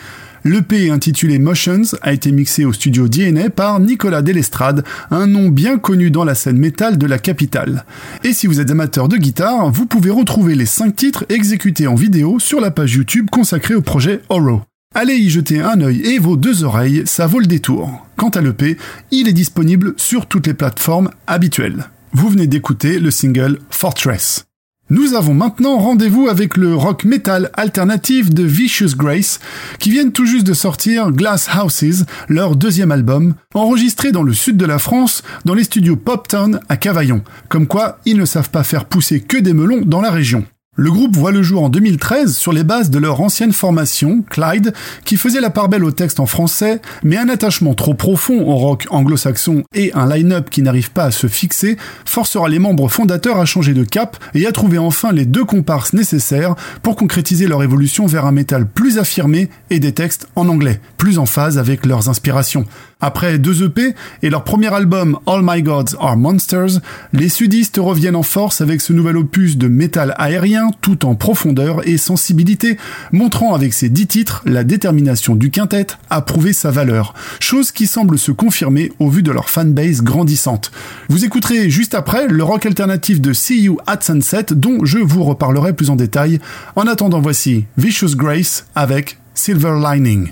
L'EP 0.46 0.90
intitulé 0.90 1.40
Motions 1.40 1.96
a 2.02 2.12
été 2.12 2.30
mixé 2.30 2.64
au 2.64 2.72
studio 2.72 3.08
DNA 3.08 3.50
par 3.50 3.80
Nicolas 3.80 4.22
Delestrade, 4.22 4.84
un 5.10 5.26
nom 5.26 5.48
bien 5.48 5.76
connu 5.76 6.12
dans 6.12 6.22
la 6.22 6.36
scène 6.36 6.56
métal 6.56 6.98
de 6.98 7.06
la 7.06 7.18
capitale. 7.18 7.84
Et 8.22 8.32
si 8.32 8.46
vous 8.46 8.60
êtes 8.60 8.70
amateur 8.70 9.08
de 9.08 9.16
guitare, 9.16 9.72
vous 9.72 9.86
pouvez 9.86 10.10
retrouver 10.10 10.54
les 10.54 10.64
5 10.64 10.94
titres 10.94 11.24
exécutés 11.30 11.88
en 11.88 11.96
vidéo 11.96 12.38
sur 12.38 12.60
la 12.60 12.70
page 12.70 12.94
YouTube 12.94 13.26
consacrée 13.28 13.74
au 13.74 13.82
projet 13.82 14.20
Oro. 14.28 14.62
Allez 14.94 15.16
y 15.16 15.30
jeter 15.30 15.60
un 15.60 15.80
œil 15.80 16.06
et 16.06 16.20
vos 16.20 16.36
deux 16.36 16.62
oreilles, 16.62 17.02
ça 17.06 17.26
vaut 17.26 17.40
le 17.40 17.46
détour. 17.46 18.06
Quant 18.16 18.28
à 18.28 18.40
l'EP, 18.40 18.76
il 19.10 19.26
est 19.26 19.32
disponible 19.32 19.94
sur 19.96 20.26
toutes 20.26 20.46
les 20.46 20.54
plateformes 20.54 21.10
habituelles. 21.26 21.86
Vous 22.12 22.28
venez 22.28 22.46
d'écouter 22.46 23.00
le 23.00 23.10
single 23.10 23.58
Fortress. 23.70 24.46
Nous 24.88 25.14
avons 25.14 25.34
maintenant 25.34 25.78
rendez-vous 25.78 26.28
avec 26.28 26.56
le 26.56 26.76
rock 26.76 27.04
metal 27.04 27.50
alternatif 27.54 28.30
de 28.30 28.44
Vicious 28.44 28.94
Grace, 28.96 29.40
qui 29.80 29.90
viennent 29.90 30.12
tout 30.12 30.26
juste 30.26 30.46
de 30.46 30.54
sortir 30.54 31.10
Glass 31.10 31.48
Houses, 31.52 32.06
leur 32.28 32.54
deuxième 32.54 32.92
album, 32.92 33.34
enregistré 33.54 34.12
dans 34.12 34.22
le 34.22 34.32
sud 34.32 34.56
de 34.56 34.64
la 34.64 34.78
France, 34.78 35.24
dans 35.44 35.54
les 35.54 35.64
studios 35.64 35.96
Poptown 35.96 36.60
à 36.68 36.76
Cavaillon. 36.76 37.24
Comme 37.48 37.66
quoi, 37.66 37.98
ils 38.04 38.16
ne 38.16 38.24
savent 38.24 38.50
pas 38.50 38.62
faire 38.62 38.84
pousser 38.84 39.20
que 39.20 39.38
des 39.38 39.54
melons 39.54 39.82
dans 39.84 40.00
la 40.00 40.12
région. 40.12 40.44
Le 40.78 40.92
groupe 40.92 41.16
voit 41.16 41.32
le 41.32 41.42
jour 41.42 41.62
en 41.62 41.70
2013 41.70 42.36
sur 42.36 42.52
les 42.52 42.62
bases 42.62 42.90
de 42.90 42.98
leur 42.98 43.22
ancienne 43.22 43.54
formation, 43.54 44.22
Clyde, 44.28 44.74
qui 45.06 45.16
faisait 45.16 45.40
la 45.40 45.48
part 45.48 45.70
belle 45.70 45.84
au 45.84 45.90
texte 45.90 46.20
en 46.20 46.26
français, 46.26 46.82
mais 47.02 47.16
un 47.16 47.30
attachement 47.30 47.72
trop 47.72 47.94
profond 47.94 48.46
au 48.46 48.56
rock 48.56 48.86
anglo-saxon 48.90 49.62
et 49.72 49.90
un 49.94 50.06
line-up 50.06 50.50
qui 50.50 50.60
n'arrive 50.60 50.90
pas 50.90 51.04
à 51.04 51.10
se 51.10 51.28
fixer 51.28 51.78
forcera 52.04 52.50
les 52.50 52.58
membres 52.58 52.88
fondateurs 52.88 53.38
à 53.38 53.46
changer 53.46 53.72
de 53.72 53.84
cap 53.84 54.18
et 54.34 54.46
à 54.46 54.52
trouver 54.52 54.76
enfin 54.76 55.12
les 55.12 55.24
deux 55.24 55.46
comparses 55.46 55.94
nécessaires 55.94 56.56
pour 56.82 56.94
concrétiser 56.94 57.46
leur 57.46 57.62
évolution 57.62 58.04
vers 58.04 58.26
un 58.26 58.32
métal 58.32 58.68
plus 58.68 58.98
affirmé 58.98 59.48
et 59.70 59.80
des 59.80 59.92
textes 59.92 60.28
en 60.36 60.46
anglais, 60.46 60.82
plus 60.98 61.18
en 61.18 61.24
phase 61.24 61.56
avec 61.56 61.86
leurs 61.86 62.10
inspirations. 62.10 62.66
Après 62.98 63.38
deux 63.38 63.62
EP 63.62 63.94
et 64.22 64.30
leur 64.30 64.42
premier 64.42 64.72
album 64.72 65.18
All 65.26 65.42
My 65.42 65.62
Gods 65.62 65.96
Are 66.00 66.16
Monsters, 66.16 66.80
les 67.12 67.28
sudistes 67.28 67.76
reviennent 67.78 68.16
en 68.16 68.22
force 68.22 68.62
avec 68.62 68.80
ce 68.80 68.94
nouvel 68.94 69.18
opus 69.18 69.58
de 69.58 69.68
métal 69.68 70.14
aérien 70.16 70.70
tout 70.80 71.04
en 71.04 71.14
profondeur 71.14 71.86
et 71.86 71.98
sensibilité, 71.98 72.78
montrant 73.12 73.54
avec 73.54 73.74
ses 73.74 73.90
dix 73.90 74.06
titres 74.06 74.42
la 74.46 74.64
détermination 74.64 75.34
du 75.34 75.50
quintet 75.50 75.88
à 76.08 76.22
prouver 76.22 76.54
sa 76.54 76.70
valeur, 76.70 77.12
chose 77.38 77.70
qui 77.70 77.86
semble 77.86 78.18
se 78.18 78.32
confirmer 78.32 78.90
au 78.98 79.10
vu 79.10 79.22
de 79.22 79.30
leur 79.30 79.50
fanbase 79.50 80.00
grandissante. 80.00 80.72
Vous 81.10 81.26
écouterez 81.26 81.68
juste 81.68 81.94
après 81.94 82.28
le 82.28 82.44
rock 82.44 82.64
alternatif 82.64 83.20
de 83.20 83.34
See 83.34 83.60
You 83.60 83.78
at 83.86 84.00
Sunset 84.00 84.46
dont 84.52 84.86
je 84.86 84.98
vous 84.98 85.22
reparlerai 85.22 85.74
plus 85.74 85.90
en 85.90 85.96
détail. 85.96 86.40
En 86.76 86.86
attendant 86.86 87.20
voici 87.20 87.66
Vicious 87.76 88.16
Grace 88.16 88.66
avec 88.74 89.18
Silver 89.34 89.74
Lining. 89.82 90.28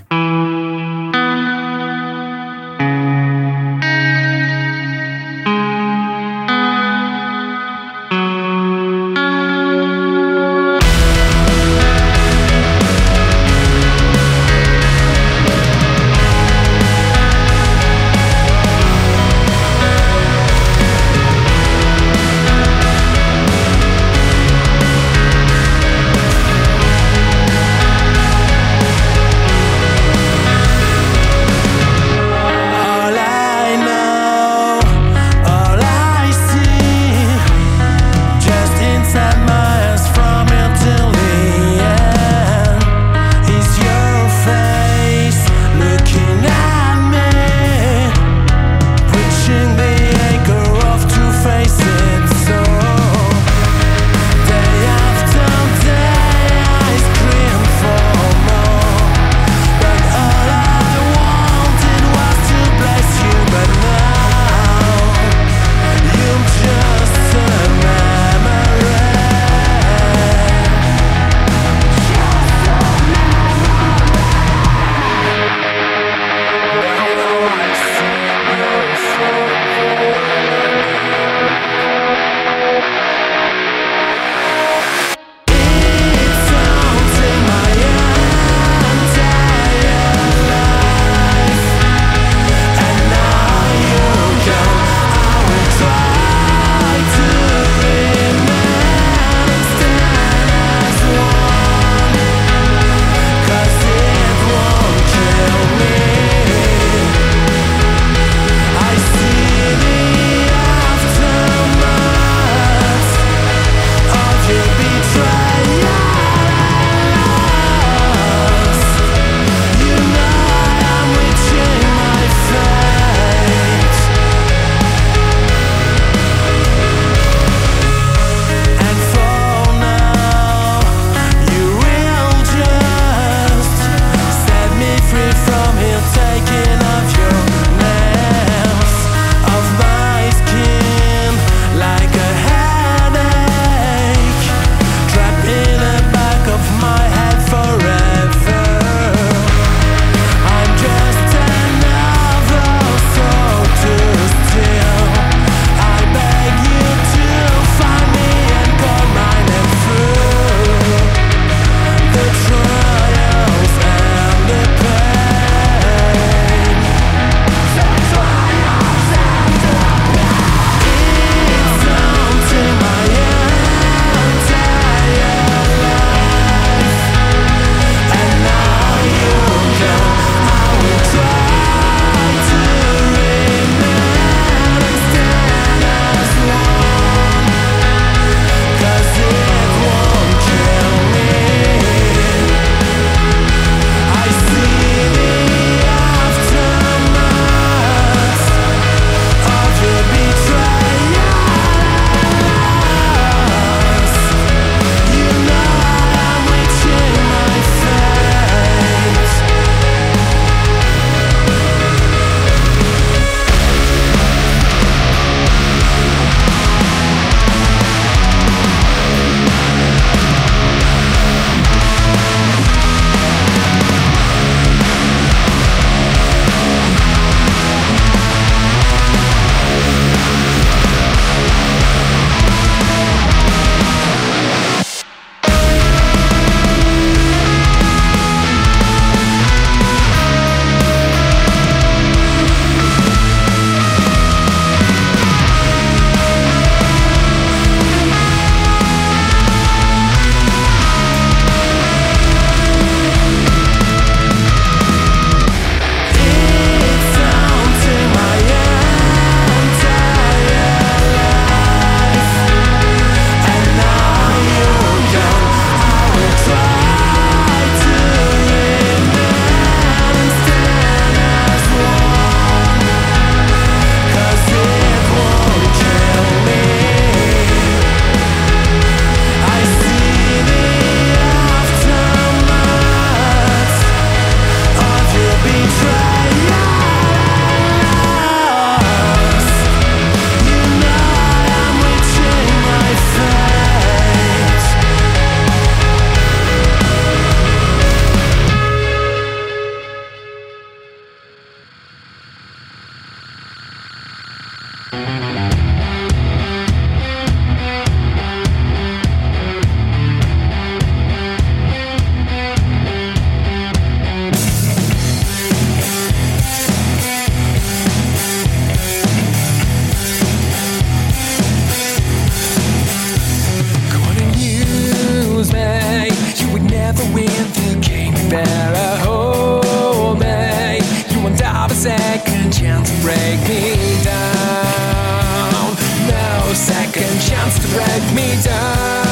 Better 328.29 329.03
hold 329.03 330.19
me. 330.19 330.79
You 331.09 331.23
won't 331.23 331.39
have 331.39 331.71
a 331.71 331.75
second 331.75 332.51
chance 332.51 332.89
to 332.89 333.01
break 333.01 333.39
me 333.47 334.03
down. 334.03 335.75
No 336.07 336.53
second 336.53 337.19
chance 337.21 337.59
to 337.59 337.67
break 337.73 338.03
me 338.13 338.41
down. 338.43 339.04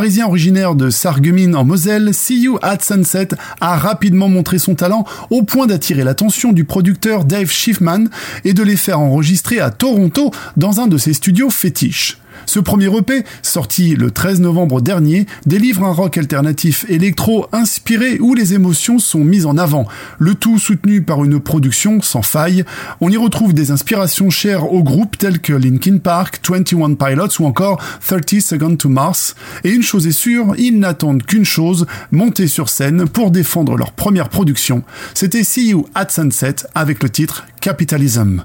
Parisien 0.00 0.28
originaire 0.28 0.74
de 0.76 0.88
Sarreguemines 0.88 1.54
en 1.54 1.62
Moselle, 1.62 2.14
See 2.14 2.40
You 2.40 2.58
at 2.62 2.78
Sunset, 2.80 3.28
a 3.60 3.76
rapidement 3.76 4.30
montré 4.30 4.58
son 4.58 4.74
talent 4.74 5.04
au 5.28 5.42
point 5.42 5.66
d'attirer 5.66 6.04
l'attention 6.04 6.54
du 6.54 6.64
producteur 6.64 7.26
Dave 7.26 7.50
Schiffman 7.50 8.06
et 8.46 8.54
de 8.54 8.62
les 8.62 8.76
faire 8.76 8.98
enregistrer 8.98 9.60
à 9.60 9.70
Toronto 9.70 10.30
dans 10.56 10.80
un 10.80 10.86
de 10.86 10.96
ses 10.96 11.12
studios 11.12 11.50
fétiches. 11.50 12.19
Ce 12.46 12.58
premier 12.58 12.86
EP, 12.96 13.24
sorti 13.42 13.94
le 13.94 14.10
13 14.10 14.40
novembre 14.40 14.80
dernier, 14.80 15.26
délivre 15.46 15.84
un 15.84 15.92
rock 15.92 16.18
alternatif 16.18 16.84
électro 16.88 17.46
inspiré 17.52 18.18
où 18.20 18.34
les 18.34 18.54
émotions 18.54 18.98
sont 18.98 19.24
mises 19.24 19.46
en 19.46 19.56
avant, 19.56 19.86
le 20.18 20.34
tout 20.34 20.58
soutenu 20.58 21.02
par 21.02 21.24
une 21.24 21.40
production 21.40 22.00
sans 22.00 22.22
faille. 22.22 22.64
On 23.00 23.10
y 23.10 23.16
retrouve 23.16 23.54
des 23.54 23.70
inspirations 23.70 24.30
chères 24.30 24.72
au 24.72 24.82
groupe 24.82 25.18
telles 25.18 25.40
que 25.40 25.52
Linkin 25.52 25.98
Park, 25.98 26.40
21 26.48 26.94
Pilots 26.94 27.40
ou 27.40 27.46
encore 27.46 27.82
30 28.06 28.40
Seconds 28.40 28.76
to 28.76 28.88
Mars. 28.88 29.34
Et 29.64 29.70
une 29.70 29.82
chose 29.82 30.06
est 30.06 30.12
sûre, 30.12 30.54
ils 30.58 30.78
n'attendent 30.78 31.22
qu'une 31.22 31.44
chose, 31.44 31.86
monter 32.10 32.46
sur 32.46 32.68
scène 32.68 33.08
pour 33.08 33.30
défendre 33.30 33.76
leur 33.76 33.92
première 33.92 34.28
production. 34.28 34.82
C'était 35.14 35.44
See 35.44 35.70
You 35.70 35.86
at 35.94 36.08
Sunset 36.10 36.56
avec 36.74 37.02
le 37.02 37.10
titre 37.10 37.46
Capitalism. 37.60 38.44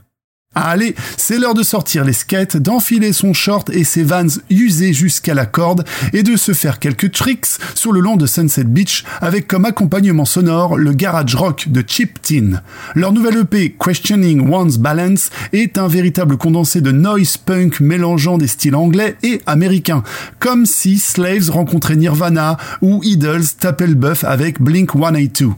Allez, 0.56 0.96
c'est 1.18 1.38
l'heure 1.38 1.54
de 1.54 1.64
sortir 1.64 2.06
les 2.06 2.14
skates, 2.14 2.56
d'enfiler 2.56 3.12
son 3.12 3.34
short 3.34 3.70
et 3.70 3.84
ses 3.84 4.04
vans 4.04 4.26
usés 4.50 4.94
jusqu'à 4.94 5.34
la 5.34 5.46
corde 5.46 5.84
et 6.14 6.24
de 6.24 6.38
se 6.38 6.54
faire 6.54 6.80
quelques 6.80 7.12
tricks 7.12 7.58
sur 7.74 7.92
le 7.92 8.00
long 8.00 8.16
de 8.16 8.26
Sunset 8.26 8.64
Beach 8.64 9.04
avec 9.20 9.50
comme 9.50 9.66
accompagnement 9.66 10.24
sonore 10.24 10.78
le 10.78 10.94
garage 10.94 11.36
rock 11.36 11.68
de 11.68 11.84
Chip 11.86 12.22
Tin. 12.22 12.62
Leur 12.96 13.12
nouvelle 13.12 13.40
EP 13.40 13.76
Questioning 13.78 14.50
One's 14.50 14.78
Balance 14.78 15.30
est 15.52 15.78
un 15.78 15.90
véritable 15.90 16.38
condensé 16.38 16.80
de 16.80 16.94
noise 16.94 17.36
punk 17.36 17.82
mélangeant 17.82 18.38
des 18.38 18.48
styles 18.48 18.76
anglais 18.76 19.18
et 19.24 19.42
américains, 19.46 20.04
comme 20.40 20.66
si 20.66 21.00
Slaves 21.00 21.50
rencontraient 21.50 21.98
Nirvana 21.98 22.56
ou 22.82 23.02
Idols 23.04 23.44
tapaient 23.60 23.88
le 23.88 23.96
bœuf 23.96 24.24
avec 24.24 24.62
Blink 24.62 24.92
182. 24.94 25.50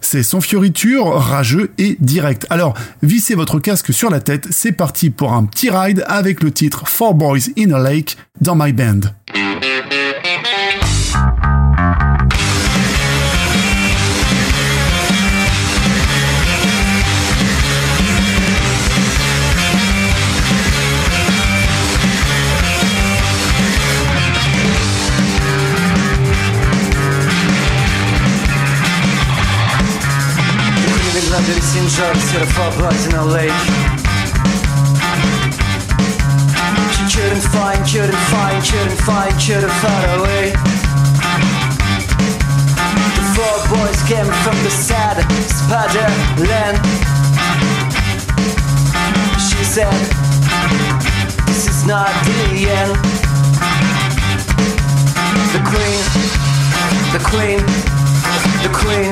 C'est 0.00 0.22
sans 0.22 0.40
fioriture, 0.40 1.06
rageux 1.14 1.70
et 1.78 1.96
direct. 2.00 2.46
Alors, 2.50 2.74
vissez 3.02 3.34
votre 3.34 3.58
casque 3.58 3.92
sur 3.92 4.10
la 4.10 4.20
tête, 4.20 4.46
c'est 4.50 4.72
parti 4.72 5.10
pour 5.10 5.32
un 5.32 5.44
petit 5.44 5.70
ride 5.70 6.04
avec 6.06 6.42
le 6.42 6.50
titre 6.50 6.88
Four 6.88 7.14
Boys 7.14 7.50
in 7.58 7.72
a 7.72 7.78
Lake 7.78 8.16
dans 8.40 8.54
My 8.54 8.72
Band. 8.72 9.00
Legendary 31.88 32.18
Sinjar, 32.18 32.44
Serapha 32.44 32.68
Boys 32.78 33.06
in 33.06 33.14
a 33.14 33.24
lake. 33.24 33.50
She 36.92 37.16
Couldn't 37.16 37.40
find, 37.40 37.80
couldn't 37.88 38.24
find, 38.28 38.64
couldn't 38.64 39.00
find, 39.00 39.32
couldn't 39.40 39.76
find 39.80 40.04
a 40.12 40.22
way. 40.22 40.52
The 43.16 43.24
four 43.34 43.56
boys 43.72 44.02
came 44.04 44.28
from 44.44 44.56
the 44.64 44.70
sad 44.70 45.16
spider 45.48 46.08
land. 46.44 46.76
She 49.40 49.64
said, 49.64 49.92
This 51.46 51.68
is 51.68 51.86
not 51.86 52.12
the 52.24 52.68
end. 52.68 52.94
The 55.54 55.62
queen, 55.64 56.04
the 57.12 57.22
queen, 57.24 57.60
the 58.62 58.72
queen, 58.76 59.10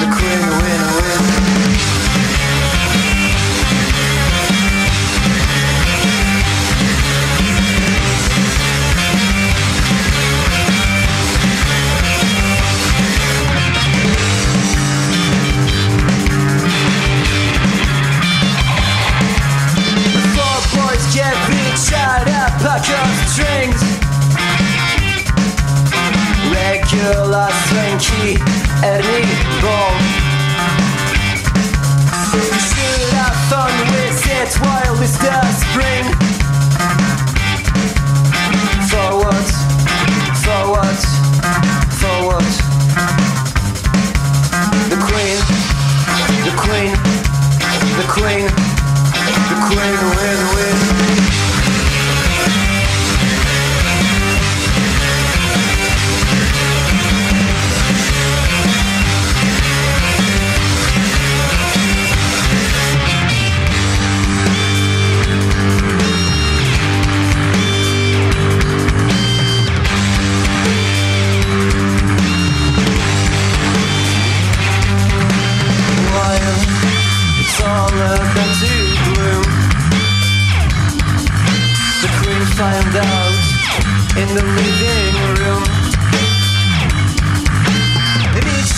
the 0.00 0.08
queen, 0.12 0.40
win, 0.60 0.91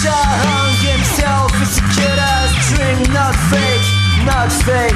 Nietzsche 0.05 0.20
hung 0.44 0.76
himself 0.84 1.50
as 1.62 1.78
a 1.78 1.84
kid 1.96 2.18
as 2.18 2.52
dream, 2.68 3.12
not 3.14 3.34
fake, 3.48 3.88
not 4.28 4.52
fake. 4.52 4.92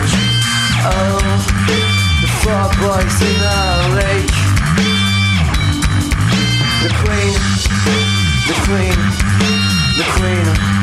Oh, 0.84 1.16
the 2.20 2.28
four 2.42 2.68
boys 2.76 3.16
in 3.24 3.40
a 3.40 3.60
lake. 3.96 4.36
The 6.82 6.90
queen, 7.00 7.34
the 8.48 8.54
queen, 8.66 8.98
the 9.96 10.04
queen, 10.12 10.77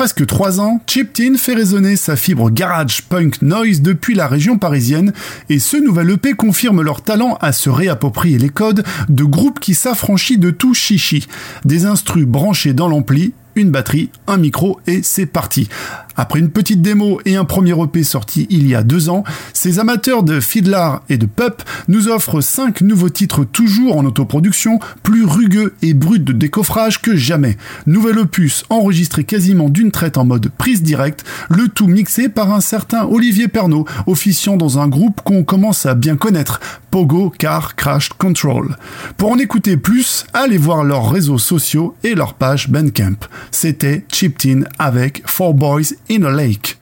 presque 0.00 0.24
trois 0.24 0.60
ans, 0.60 0.80
Chiptin 0.86 1.34
fait 1.36 1.52
résonner 1.52 1.94
sa 1.94 2.16
fibre 2.16 2.48
garage 2.48 3.02
punk 3.02 3.42
noise 3.42 3.82
depuis 3.82 4.14
la 4.14 4.28
région 4.28 4.56
parisienne 4.56 5.12
et 5.50 5.58
ce 5.58 5.76
nouvel 5.76 6.08
EP 6.12 6.32
confirme 6.32 6.80
leur 6.80 7.02
talent 7.02 7.36
à 7.42 7.52
se 7.52 7.68
réapproprier 7.68 8.38
les 8.38 8.48
codes 8.48 8.82
de 9.10 9.24
groupes 9.24 9.60
qui 9.60 9.74
s'affranchit 9.74 10.38
de 10.38 10.50
tout 10.50 10.72
chichi. 10.72 11.26
Des 11.66 11.84
instrus 11.84 12.24
branchés 12.24 12.72
dans 12.72 12.88
l'ampli, 12.88 13.34
une 13.56 13.70
batterie, 13.70 14.08
un 14.26 14.38
micro 14.38 14.80
et 14.86 15.02
c'est 15.02 15.26
parti. 15.26 15.68
Après 16.16 16.38
une 16.38 16.50
petite 16.50 16.82
démo 16.82 17.20
et 17.24 17.36
un 17.36 17.44
premier 17.44 17.74
EP 17.82 18.02
sorti 18.04 18.46
il 18.50 18.66
y 18.66 18.74
a 18.74 18.82
deux 18.82 19.08
ans, 19.08 19.24
ces 19.52 19.78
amateurs 19.78 20.22
de 20.22 20.40
fiddler 20.40 20.90
et 21.08 21.18
de 21.18 21.26
pup 21.26 21.62
nous 21.88 22.08
offrent 22.08 22.40
cinq 22.40 22.80
nouveaux 22.80 23.08
titres 23.08 23.44
toujours 23.44 23.96
en 23.96 24.04
autoproduction, 24.04 24.78
plus 25.02 25.24
rugueux 25.24 25.74
et 25.82 25.94
bruts 25.94 26.20
de 26.20 26.32
décoffrage 26.32 27.00
que 27.00 27.16
jamais. 27.16 27.56
Nouvel 27.86 28.18
opus 28.18 28.64
enregistré 28.70 29.24
quasiment 29.24 29.68
d'une 29.68 29.90
traite 29.90 30.18
en 30.18 30.24
mode 30.24 30.50
prise 30.50 30.82
directe, 30.82 31.24
le 31.48 31.68
tout 31.68 31.86
mixé 31.86 32.28
par 32.28 32.52
un 32.52 32.60
certain 32.60 33.04
Olivier 33.06 33.48
Pernaud, 33.48 33.86
officiant 34.06 34.56
dans 34.56 34.78
un 34.78 34.88
groupe 34.88 35.20
qu'on 35.22 35.44
commence 35.44 35.86
à 35.86 35.94
bien 35.94 36.16
connaître, 36.16 36.60
Pogo 36.90 37.30
Car 37.30 37.76
Crash 37.76 38.10
Control. 38.10 38.76
Pour 39.16 39.30
en 39.30 39.38
écouter 39.38 39.76
plus, 39.76 40.24
allez 40.32 40.58
voir 40.58 40.84
leurs 40.84 41.10
réseaux 41.10 41.38
sociaux 41.38 41.94
et 42.02 42.14
leur 42.14 42.34
page 42.34 42.68
Bandcamp. 42.68 43.16
C'était 43.50 44.04
Chiptin 44.12 44.62
avec 44.78 45.22
Four 45.26 45.54
Boys 45.54 45.94
in 46.10 46.24
a 46.24 46.30
Lake. 46.30 46.79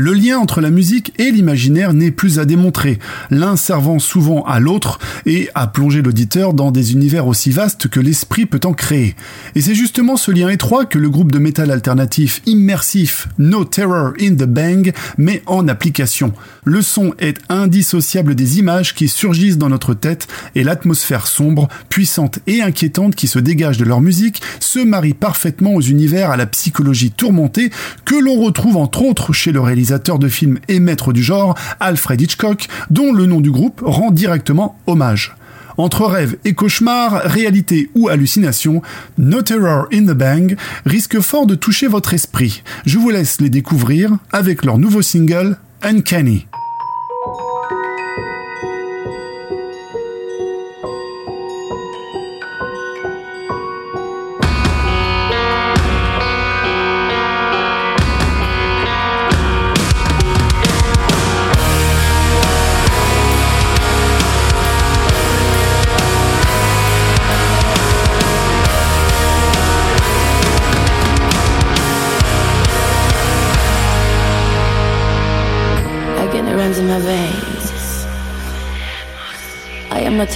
Le 0.00 0.12
lien 0.12 0.38
entre 0.38 0.60
la 0.60 0.70
musique 0.70 1.12
et 1.18 1.32
l'imaginaire 1.32 1.92
n'est 1.92 2.12
plus 2.12 2.38
à 2.38 2.44
démontrer, 2.44 3.00
l'un 3.32 3.56
servant 3.56 3.98
souvent 3.98 4.44
à 4.44 4.60
l'autre 4.60 5.00
et 5.26 5.48
à 5.56 5.66
plonger 5.66 6.02
l'auditeur 6.02 6.54
dans 6.54 6.70
des 6.70 6.92
univers 6.92 7.26
aussi 7.26 7.50
vastes 7.50 7.88
que 7.88 7.98
l'esprit 7.98 8.46
peut 8.46 8.60
en 8.62 8.74
créer. 8.74 9.16
Et 9.56 9.60
c'est 9.60 9.74
justement 9.74 10.16
ce 10.16 10.30
lien 10.30 10.50
étroit 10.50 10.84
que 10.84 10.98
le 10.98 11.10
groupe 11.10 11.32
de 11.32 11.40
métal 11.40 11.72
alternatif 11.72 12.42
immersif 12.46 13.26
No 13.38 13.64
Terror 13.64 14.12
in 14.20 14.34
the 14.34 14.44
Bang 14.44 14.92
met 15.16 15.42
en 15.46 15.66
application. 15.66 16.32
Le 16.62 16.80
son 16.80 17.12
est 17.18 17.38
indissociable 17.48 18.36
des 18.36 18.60
images 18.60 18.94
qui 18.94 19.08
surgissent 19.08 19.58
dans 19.58 19.68
notre 19.68 19.94
tête 19.94 20.28
et 20.54 20.62
l'atmosphère 20.62 21.26
sombre, 21.26 21.66
puissante 21.88 22.38
et 22.46 22.62
inquiétante 22.62 23.16
qui 23.16 23.26
se 23.26 23.40
dégage 23.40 23.78
de 23.78 23.84
leur 23.84 24.00
musique 24.00 24.42
se 24.60 24.78
marie 24.78 25.14
parfaitement 25.14 25.74
aux 25.74 25.80
univers 25.80 26.30
à 26.30 26.36
la 26.36 26.46
psychologie 26.46 27.10
tourmentée 27.10 27.70
que 28.04 28.14
l'on 28.14 28.40
retrouve 28.40 28.76
entre 28.76 29.02
autres 29.02 29.32
chez 29.32 29.50
le 29.50 29.58
réalisateur 29.58 29.87
de 30.18 30.28
films 30.28 30.58
et 30.68 30.80
maître 30.80 31.12
du 31.12 31.22
genre, 31.22 31.56
Alfred 31.80 32.20
Hitchcock, 32.20 32.68
dont 32.90 33.12
le 33.12 33.26
nom 33.26 33.40
du 33.40 33.50
groupe 33.50 33.82
rend 33.84 34.10
directement 34.10 34.78
hommage. 34.86 35.34
Entre 35.76 36.04
rêve 36.06 36.36
et 36.44 36.54
cauchemar, 36.54 37.22
réalité 37.24 37.88
ou 37.94 38.08
hallucination, 38.08 38.82
No 39.16 39.42
Terror 39.42 39.86
in 39.92 40.02
the 40.02 40.16
Bang 40.16 40.56
risque 40.84 41.20
fort 41.20 41.46
de 41.46 41.54
toucher 41.54 41.86
votre 41.86 42.14
esprit. 42.14 42.62
Je 42.84 42.98
vous 42.98 43.10
laisse 43.10 43.40
les 43.40 43.50
découvrir 43.50 44.16
avec 44.32 44.64
leur 44.64 44.78
nouveau 44.78 45.02
single, 45.02 45.56
Uncanny. 45.82 46.46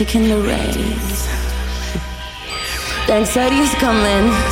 chicken 0.05 0.28
the 0.28 0.36
rays. 0.36 1.28
Dancetti 3.07 3.61
is 3.61 3.72
coming. 3.74 4.51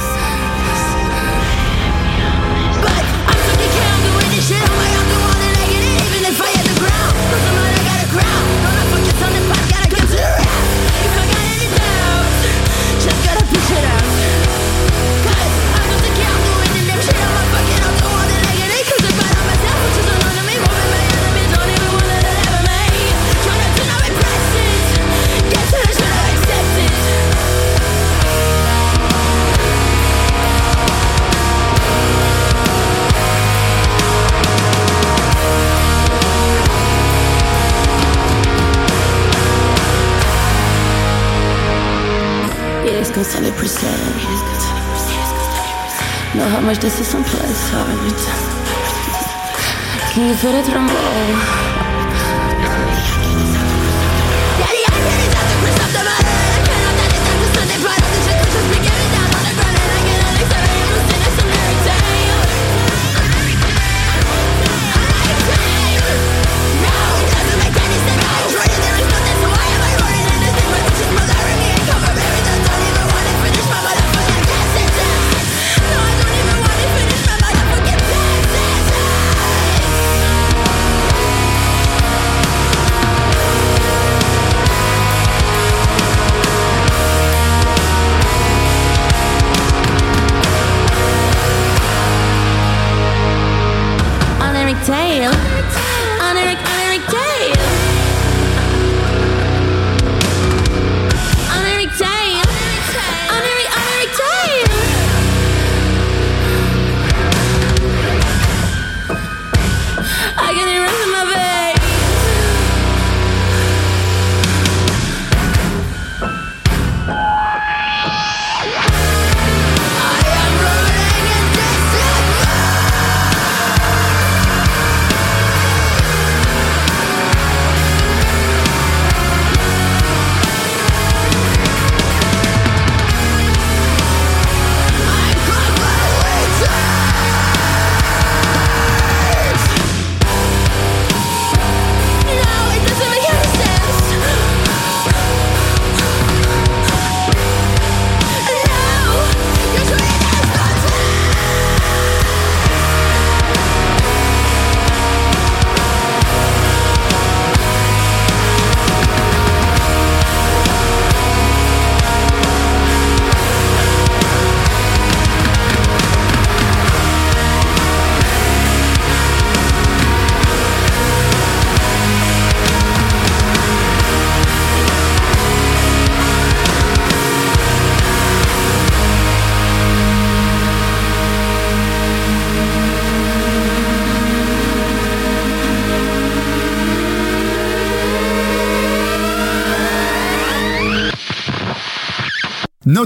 Feel 50.41 50.55
it 50.55 50.69
rumble? 50.69 51.60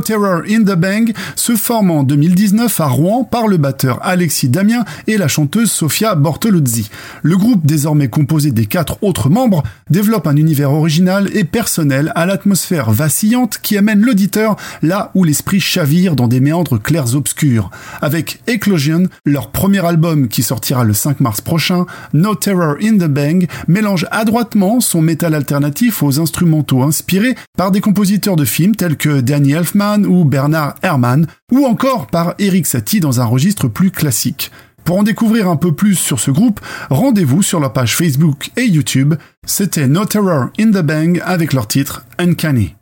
Terror 0.05 0.43
in 0.49 0.65
the 0.65 0.77
Bang 0.77 1.15
se 1.35 1.57
forme 1.57 1.91
en 1.91 2.03
2019 2.03 2.81
à 2.81 2.87
Rouen 2.87 3.25
par 3.25 3.49
le 3.49 3.57
batteur 3.57 3.99
Alexis 4.03 4.51
Damien 4.51 4.85
et 5.07 5.17
la 5.17 5.29
chanteuse 5.29 5.71
Sofia 5.71 6.15
Bortoluzzi. 6.15 6.91
Le 7.23 7.37
groupe, 7.39 7.65
désormais 7.65 8.09
composé 8.09 8.51
des 8.51 8.67
quatre 8.67 9.03
autres 9.03 9.31
membres, 9.31 9.63
développe 9.89 10.27
un 10.27 10.37
univers 10.37 10.73
original 10.73 11.31
et 11.35 11.45
personnel 11.45 12.13
à 12.15 12.27
l'atmosphère 12.27 12.91
vacillante 12.91 13.59
qui 13.63 13.79
amène 13.79 14.03
l'auditeur 14.03 14.57
là 14.83 15.11
où 15.15 15.25
l'esprit 15.25 15.61
chavire 15.61 16.17
dans 16.17 16.29
des 16.29 16.41
méandres 16.41 16.81
clairs 16.81 17.15
obscurs. 17.15 17.71
Avec 18.03 18.43
Eclosion, 18.49 19.05
leur 19.25 19.51
premier 19.51 19.85
album 19.85 20.29
qui 20.29 20.43
sortira 20.43 20.85
le 20.85 20.93
5 20.93 21.21
mars 21.21 21.41
prochain, 21.41 21.87
No 22.13 22.35
Terror 22.35 22.77
in 22.83 22.99
the 22.99 23.09
Bang 23.09 23.47
mélange 23.69 24.07
adroitement 24.11 24.81
son 24.81 25.01
métal 25.01 25.35
alternatif 25.35 26.03
aux 26.03 26.21
instrumentaux 26.21 26.83
inspirés 26.83 27.35
par 27.57 27.71
des 27.71 27.81
compositeurs 27.81 28.37
de 28.37 28.45
films 28.45 28.77
tels 28.77 28.97
que 28.97 29.21
Danny 29.21 29.53
Elfman 29.53 29.94
ou 30.03 30.25
Bernard 30.25 30.75
Herrmann, 30.83 31.27
ou 31.53 31.65
encore 31.67 32.07
par 32.09 32.35
Eric 32.39 32.67
Satie 32.67 33.01
dans 33.01 33.21
un 33.21 33.25
registre 33.25 33.69
plus 33.69 33.91
classique. 33.91 34.51
Pour 34.85 34.99
en 34.99 35.03
découvrir 35.03 35.49
un 35.49 35.57
peu 35.57 35.73
plus 35.73 35.95
sur 35.95 36.21
ce 36.21 36.31
groupe, 36.31 36.61
rendez-vous 36.91 37.43
sur 37.43 37.59
leur 37.59 37.73
page 37.73 37.97
Facebook 37.97 38.51
et 38.57 38.65
YouTube. 38.65 39.15
C'était 39.47 39.89
No 39.89 40.05
Terror 40.05 40.49
in 40.61 40.71
the 40.71 40.83
Bang 40.83 41.23
avec 41.25 41.55
leur 41.55 41.67
titre 41.67 42.05
Uncanny. 42.19 42.75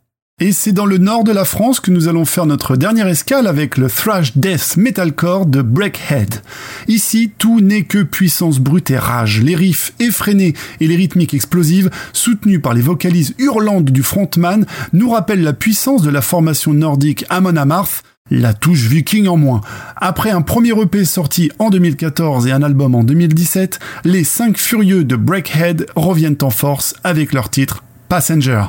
Et 0.43 0.51
c'est 0.51 0.73
dans 0.73 0.87
le 0.87 0.99
nord 0.99 1.23
de 1.23 1.31
la 1.31 1.45
France 1.45 1.79
que 1.79 1.93
nous 1.93 2.09
allons 2.09 2.25
faire 2.25 2.47
notre 2.47 2.75
dernière 2.75 3.07
escale 3.07 3.47
avec 3.47 3.77
le 3.77 3.89
thrash 3.89 4.37
death 4.37 4.77
metalcore 4.77 5.47
de 5.47 5.63
Breakhead. 5.63 6.43
Ici, 6.89 7.31
tout 7.39 7.61
n'est 7.61 7.85
que 7.85 8.03
puissance 8.03 8.59
brute 8.59 8.91
et 8.91 8.99
rage. 8.99 9.41
Les 9.41 9.55
riffs 9.55 9.93
effrénés 10.01 10.55
et 10.81 10.89
les 10.89 10.97
rythmiques 10.97 11.33
explosives, 11.33 11.91
soutenues 12.13 12.59
par 12.59 12.75
les 12.75 12.81
vocalises 12.81 13.37
hurlantes 13.39 13.85
du 13.85 14.03
frontman, 14.03 14.67
nous 14.93 15.11
rappellent 15.11 15.45
la 15.45 15.53
puissance 15.53 16.03
de 16.03 16.11
la 16.11 16.23
formation 16.23 16.75
nordique 16.75 17.25
Amon 17.29 17.55
Amarth, 17.55 18.03
la 18.29 18.53
touche 18.53 18.89
viking 18.89 19.29
en 19.29 19.37
moins. 19.37 19.61
Après 19.95 20.31
un 20.31 20.43
premier 20.43 20.73
EP 20.73 21.05
sorti 21.05 21.53
en 21.61 21.71
2014 21.71 22.49
et 22.49 22.51
un 22.51 22.65
album 22.65 22.97
en 22.97 23.05
2017, 23.05 23.79
les 24.03 24.25
5 24.25 24.59
furieux 24.59 25.05
de 25.05 25.15
Breakhead 25.15 25.87
reviennent 25.95 26.39
en 26.43 26.51
force 26.51 26.97
avec 27.05 27.33
leur 27.33 27.49
titre 27.49 27.85
Passenger. 28.09 28.65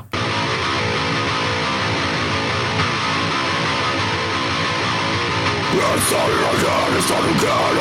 Passenger 7.06 7.73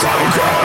Falcão. 0.00 0.57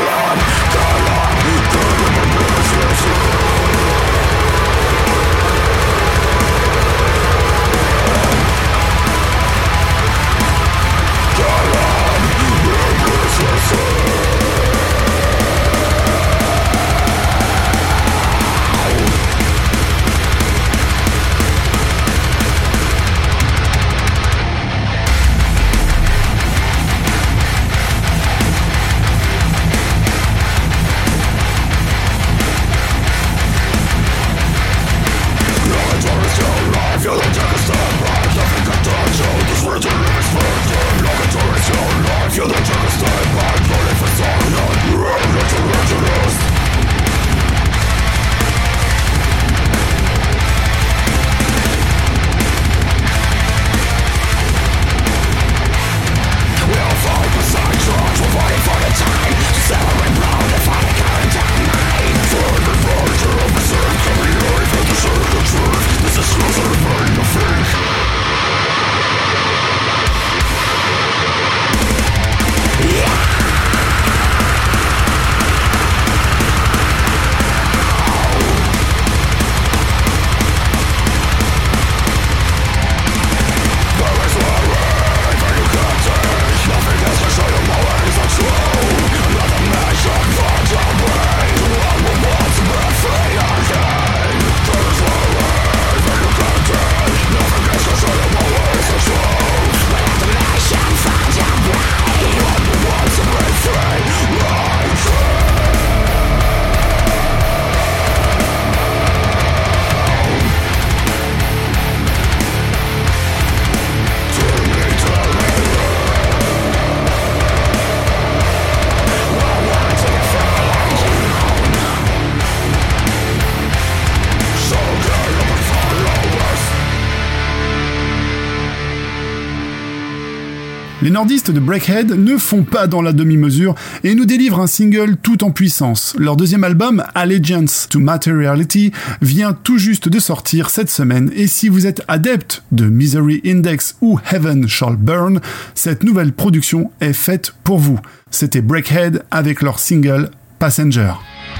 Les 131.03 131.09
nordistes 131.09 131.51
de 131.51 131.59
Breakhead 131.59 132.11
ne 132.11 132.37
font 132.37 132.63
pas 132.63 132.87
dans 132.87 133.01
la 133.01 133.11
demi-mesure 133.11 133.75
et 134.05 134.15
nous 134.15 134.23
délivrent 134.23 134.61
un 134.61 134.67
single 134.67 135.17
tout 135.17 135.43
en 135.43 135.51
puissance. 135.51 136.15
Leur 136.17 136.37
deuxième 136.37 136.63
album, 136.63 137.03
Allegiance 137.13 137.89
to 137.89 137.99
Materiality, 137.99 138.93
vient 139.21 139.51
tout 139.51 139.77
juste 139.77 140.07
de 140.07 140.17
sortir 140.19 140.69
cette 140.69 140.89
semaine 140.89 141.29
et 141.35 141.47
si 141.47 141.67
vous 141.67 141.87
êtes 141.87 142.03
adepte 142.07 142.63
de 142.71 142.85
Misery 142.85 143.41
Index 143.45 143.97
ou 143.99 144.17
Heaven 144.31 144.69
Shall 144.69 144.95
Burn, 144.95 145.41
cette 145.75 146.05
nouvelle 146.05 146.31
production 146.31 146.89
est 147.01 147.11
faite 147.11 147.53
pour 147.65 147.79
vous. 147.79 147.99
C'était 148.31 148.61
Breakhead 148.61 149.25
avec 149.29 149.61
leur 149.61 149.79
single 149.79 150.29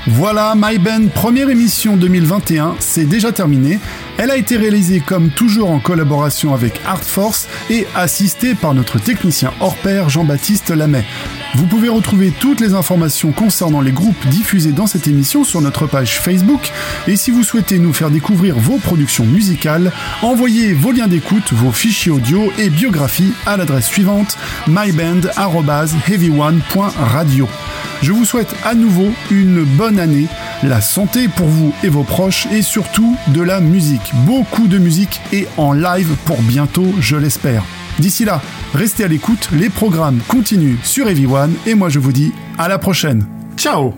Voilà, 0.08 0.54
My 0.56 0.78
Band 0.78 1.08
première 1.14 1.50
émission 1.50 1.96
2021, 1.96 2.76
c'est 2.80 3.06
déjà 3.06 3.32
terminé. 3.32 3.80
Elle 4.18 4.32
a 4.32 4.38
été 4.38 4.58
réalisée 4.58 5.02
comme 5.02 5.30
toujours 5.30 5.70
en 5.70 5.80
collaboration 5.80 6.54
avec 6.54 6.80
Art 6.86 7.04
Force 7.04 7.48
et 7.70 7.86
assistée 7.96 8.54
par 8.56 8.74
notre 8.74 9.00
technicien 9.00 9.52
hors 9.60 9.76
pair 9.76 10.10
Jean-Baptiste 10.10 10.70
Lamet. 10.70 11.06
Vous 11.56 11.68
pouvez 11.68 11.90
retrouver 11.90 12.34
toutes 12.40 12.62
les 12.62 12.74
informations 12.74 13.32
concernant 13.32 13.82
les 13.82 13.92
groupes 13.92 14.28
diffusés 14.28 14.72
dans 14.72 14.88
cette 14.88 15.06
émission 15.08 15.44
sur 15.44 15.62
notre 15.62 15.86
page 15.86 16.20
Facebook 16.20 16.72
et 17.08 17.16
si 17.16 17.30
vous 17.30 17.44
souhaitez 17.44 17.78
nous 17.78 17.94
faire 17.94 18.10
découvrir 18.10 18.58
vos 18.58 18.78
productions 18.78 19.26
musicales, 19.26 19.92
envoyez 20.24 20.74
vos 20.74 20.92
liens 20.92 21.08
d'écoute, 21.08 21.54
vos 21.54 21.72
fichiers 21.72 22.12
audio 22.12 22.52
et 22.58 22.70
biographies 22.70 23.34
à 23.46 23.56
l'adresse 23.56 23.86
suivante 23.86 24.36
myband@heavyone.radio. 24.68 27.48
Je 28.02 28.12
vous 28.12 28.26
souhaite 28.26 28.56
à 28.66 28.74
nouveau 28.74 29.12
une 29.30 29.64
bonne 29.64 30.00
année, 30.00 30.26
la 30.64 30.82
santé 30.82 31.28
pour 31.28 31.48
vous 31.48 31.72
et 31.84 31.90
vos 31.90 32.04
proches 32.04 32.48
et 32.52 32.64
surtout 32.64 33.16
de 33.28 33.42
la 33.42 33.60
musique. 33.60 34.12
Beaucoup 34.26 34.68
de 34.68 34.80
musique 34.80 35.22
et 35.32 35.48
en 35.58 35.72
live 35.72 36.16
pour 36.26 36.42
bientôt, 36.42 36.92
je 37.00 37.16
l'espère. 37.16 37.64
D'ici 38.00 38.26
là, 38.26 38.42
restez 38.74 39.04
à 39.04 39.08
l'écoute, 39.08 39.50
les 39.54 39.70
programmes 39.70 40.20
continuent 40.28 40.78
sur 40.84 41.08
Everyone 41.08 41.54
et 41.66 41.76
moi 41.76 41.90
je 41.90 42.00
vous 42.00 42.12
dis 42.12 42.32
à 42.58 42.68
la 42.68 42.80
prochaine. 42.80 43.26
Ciao 43.58 43.94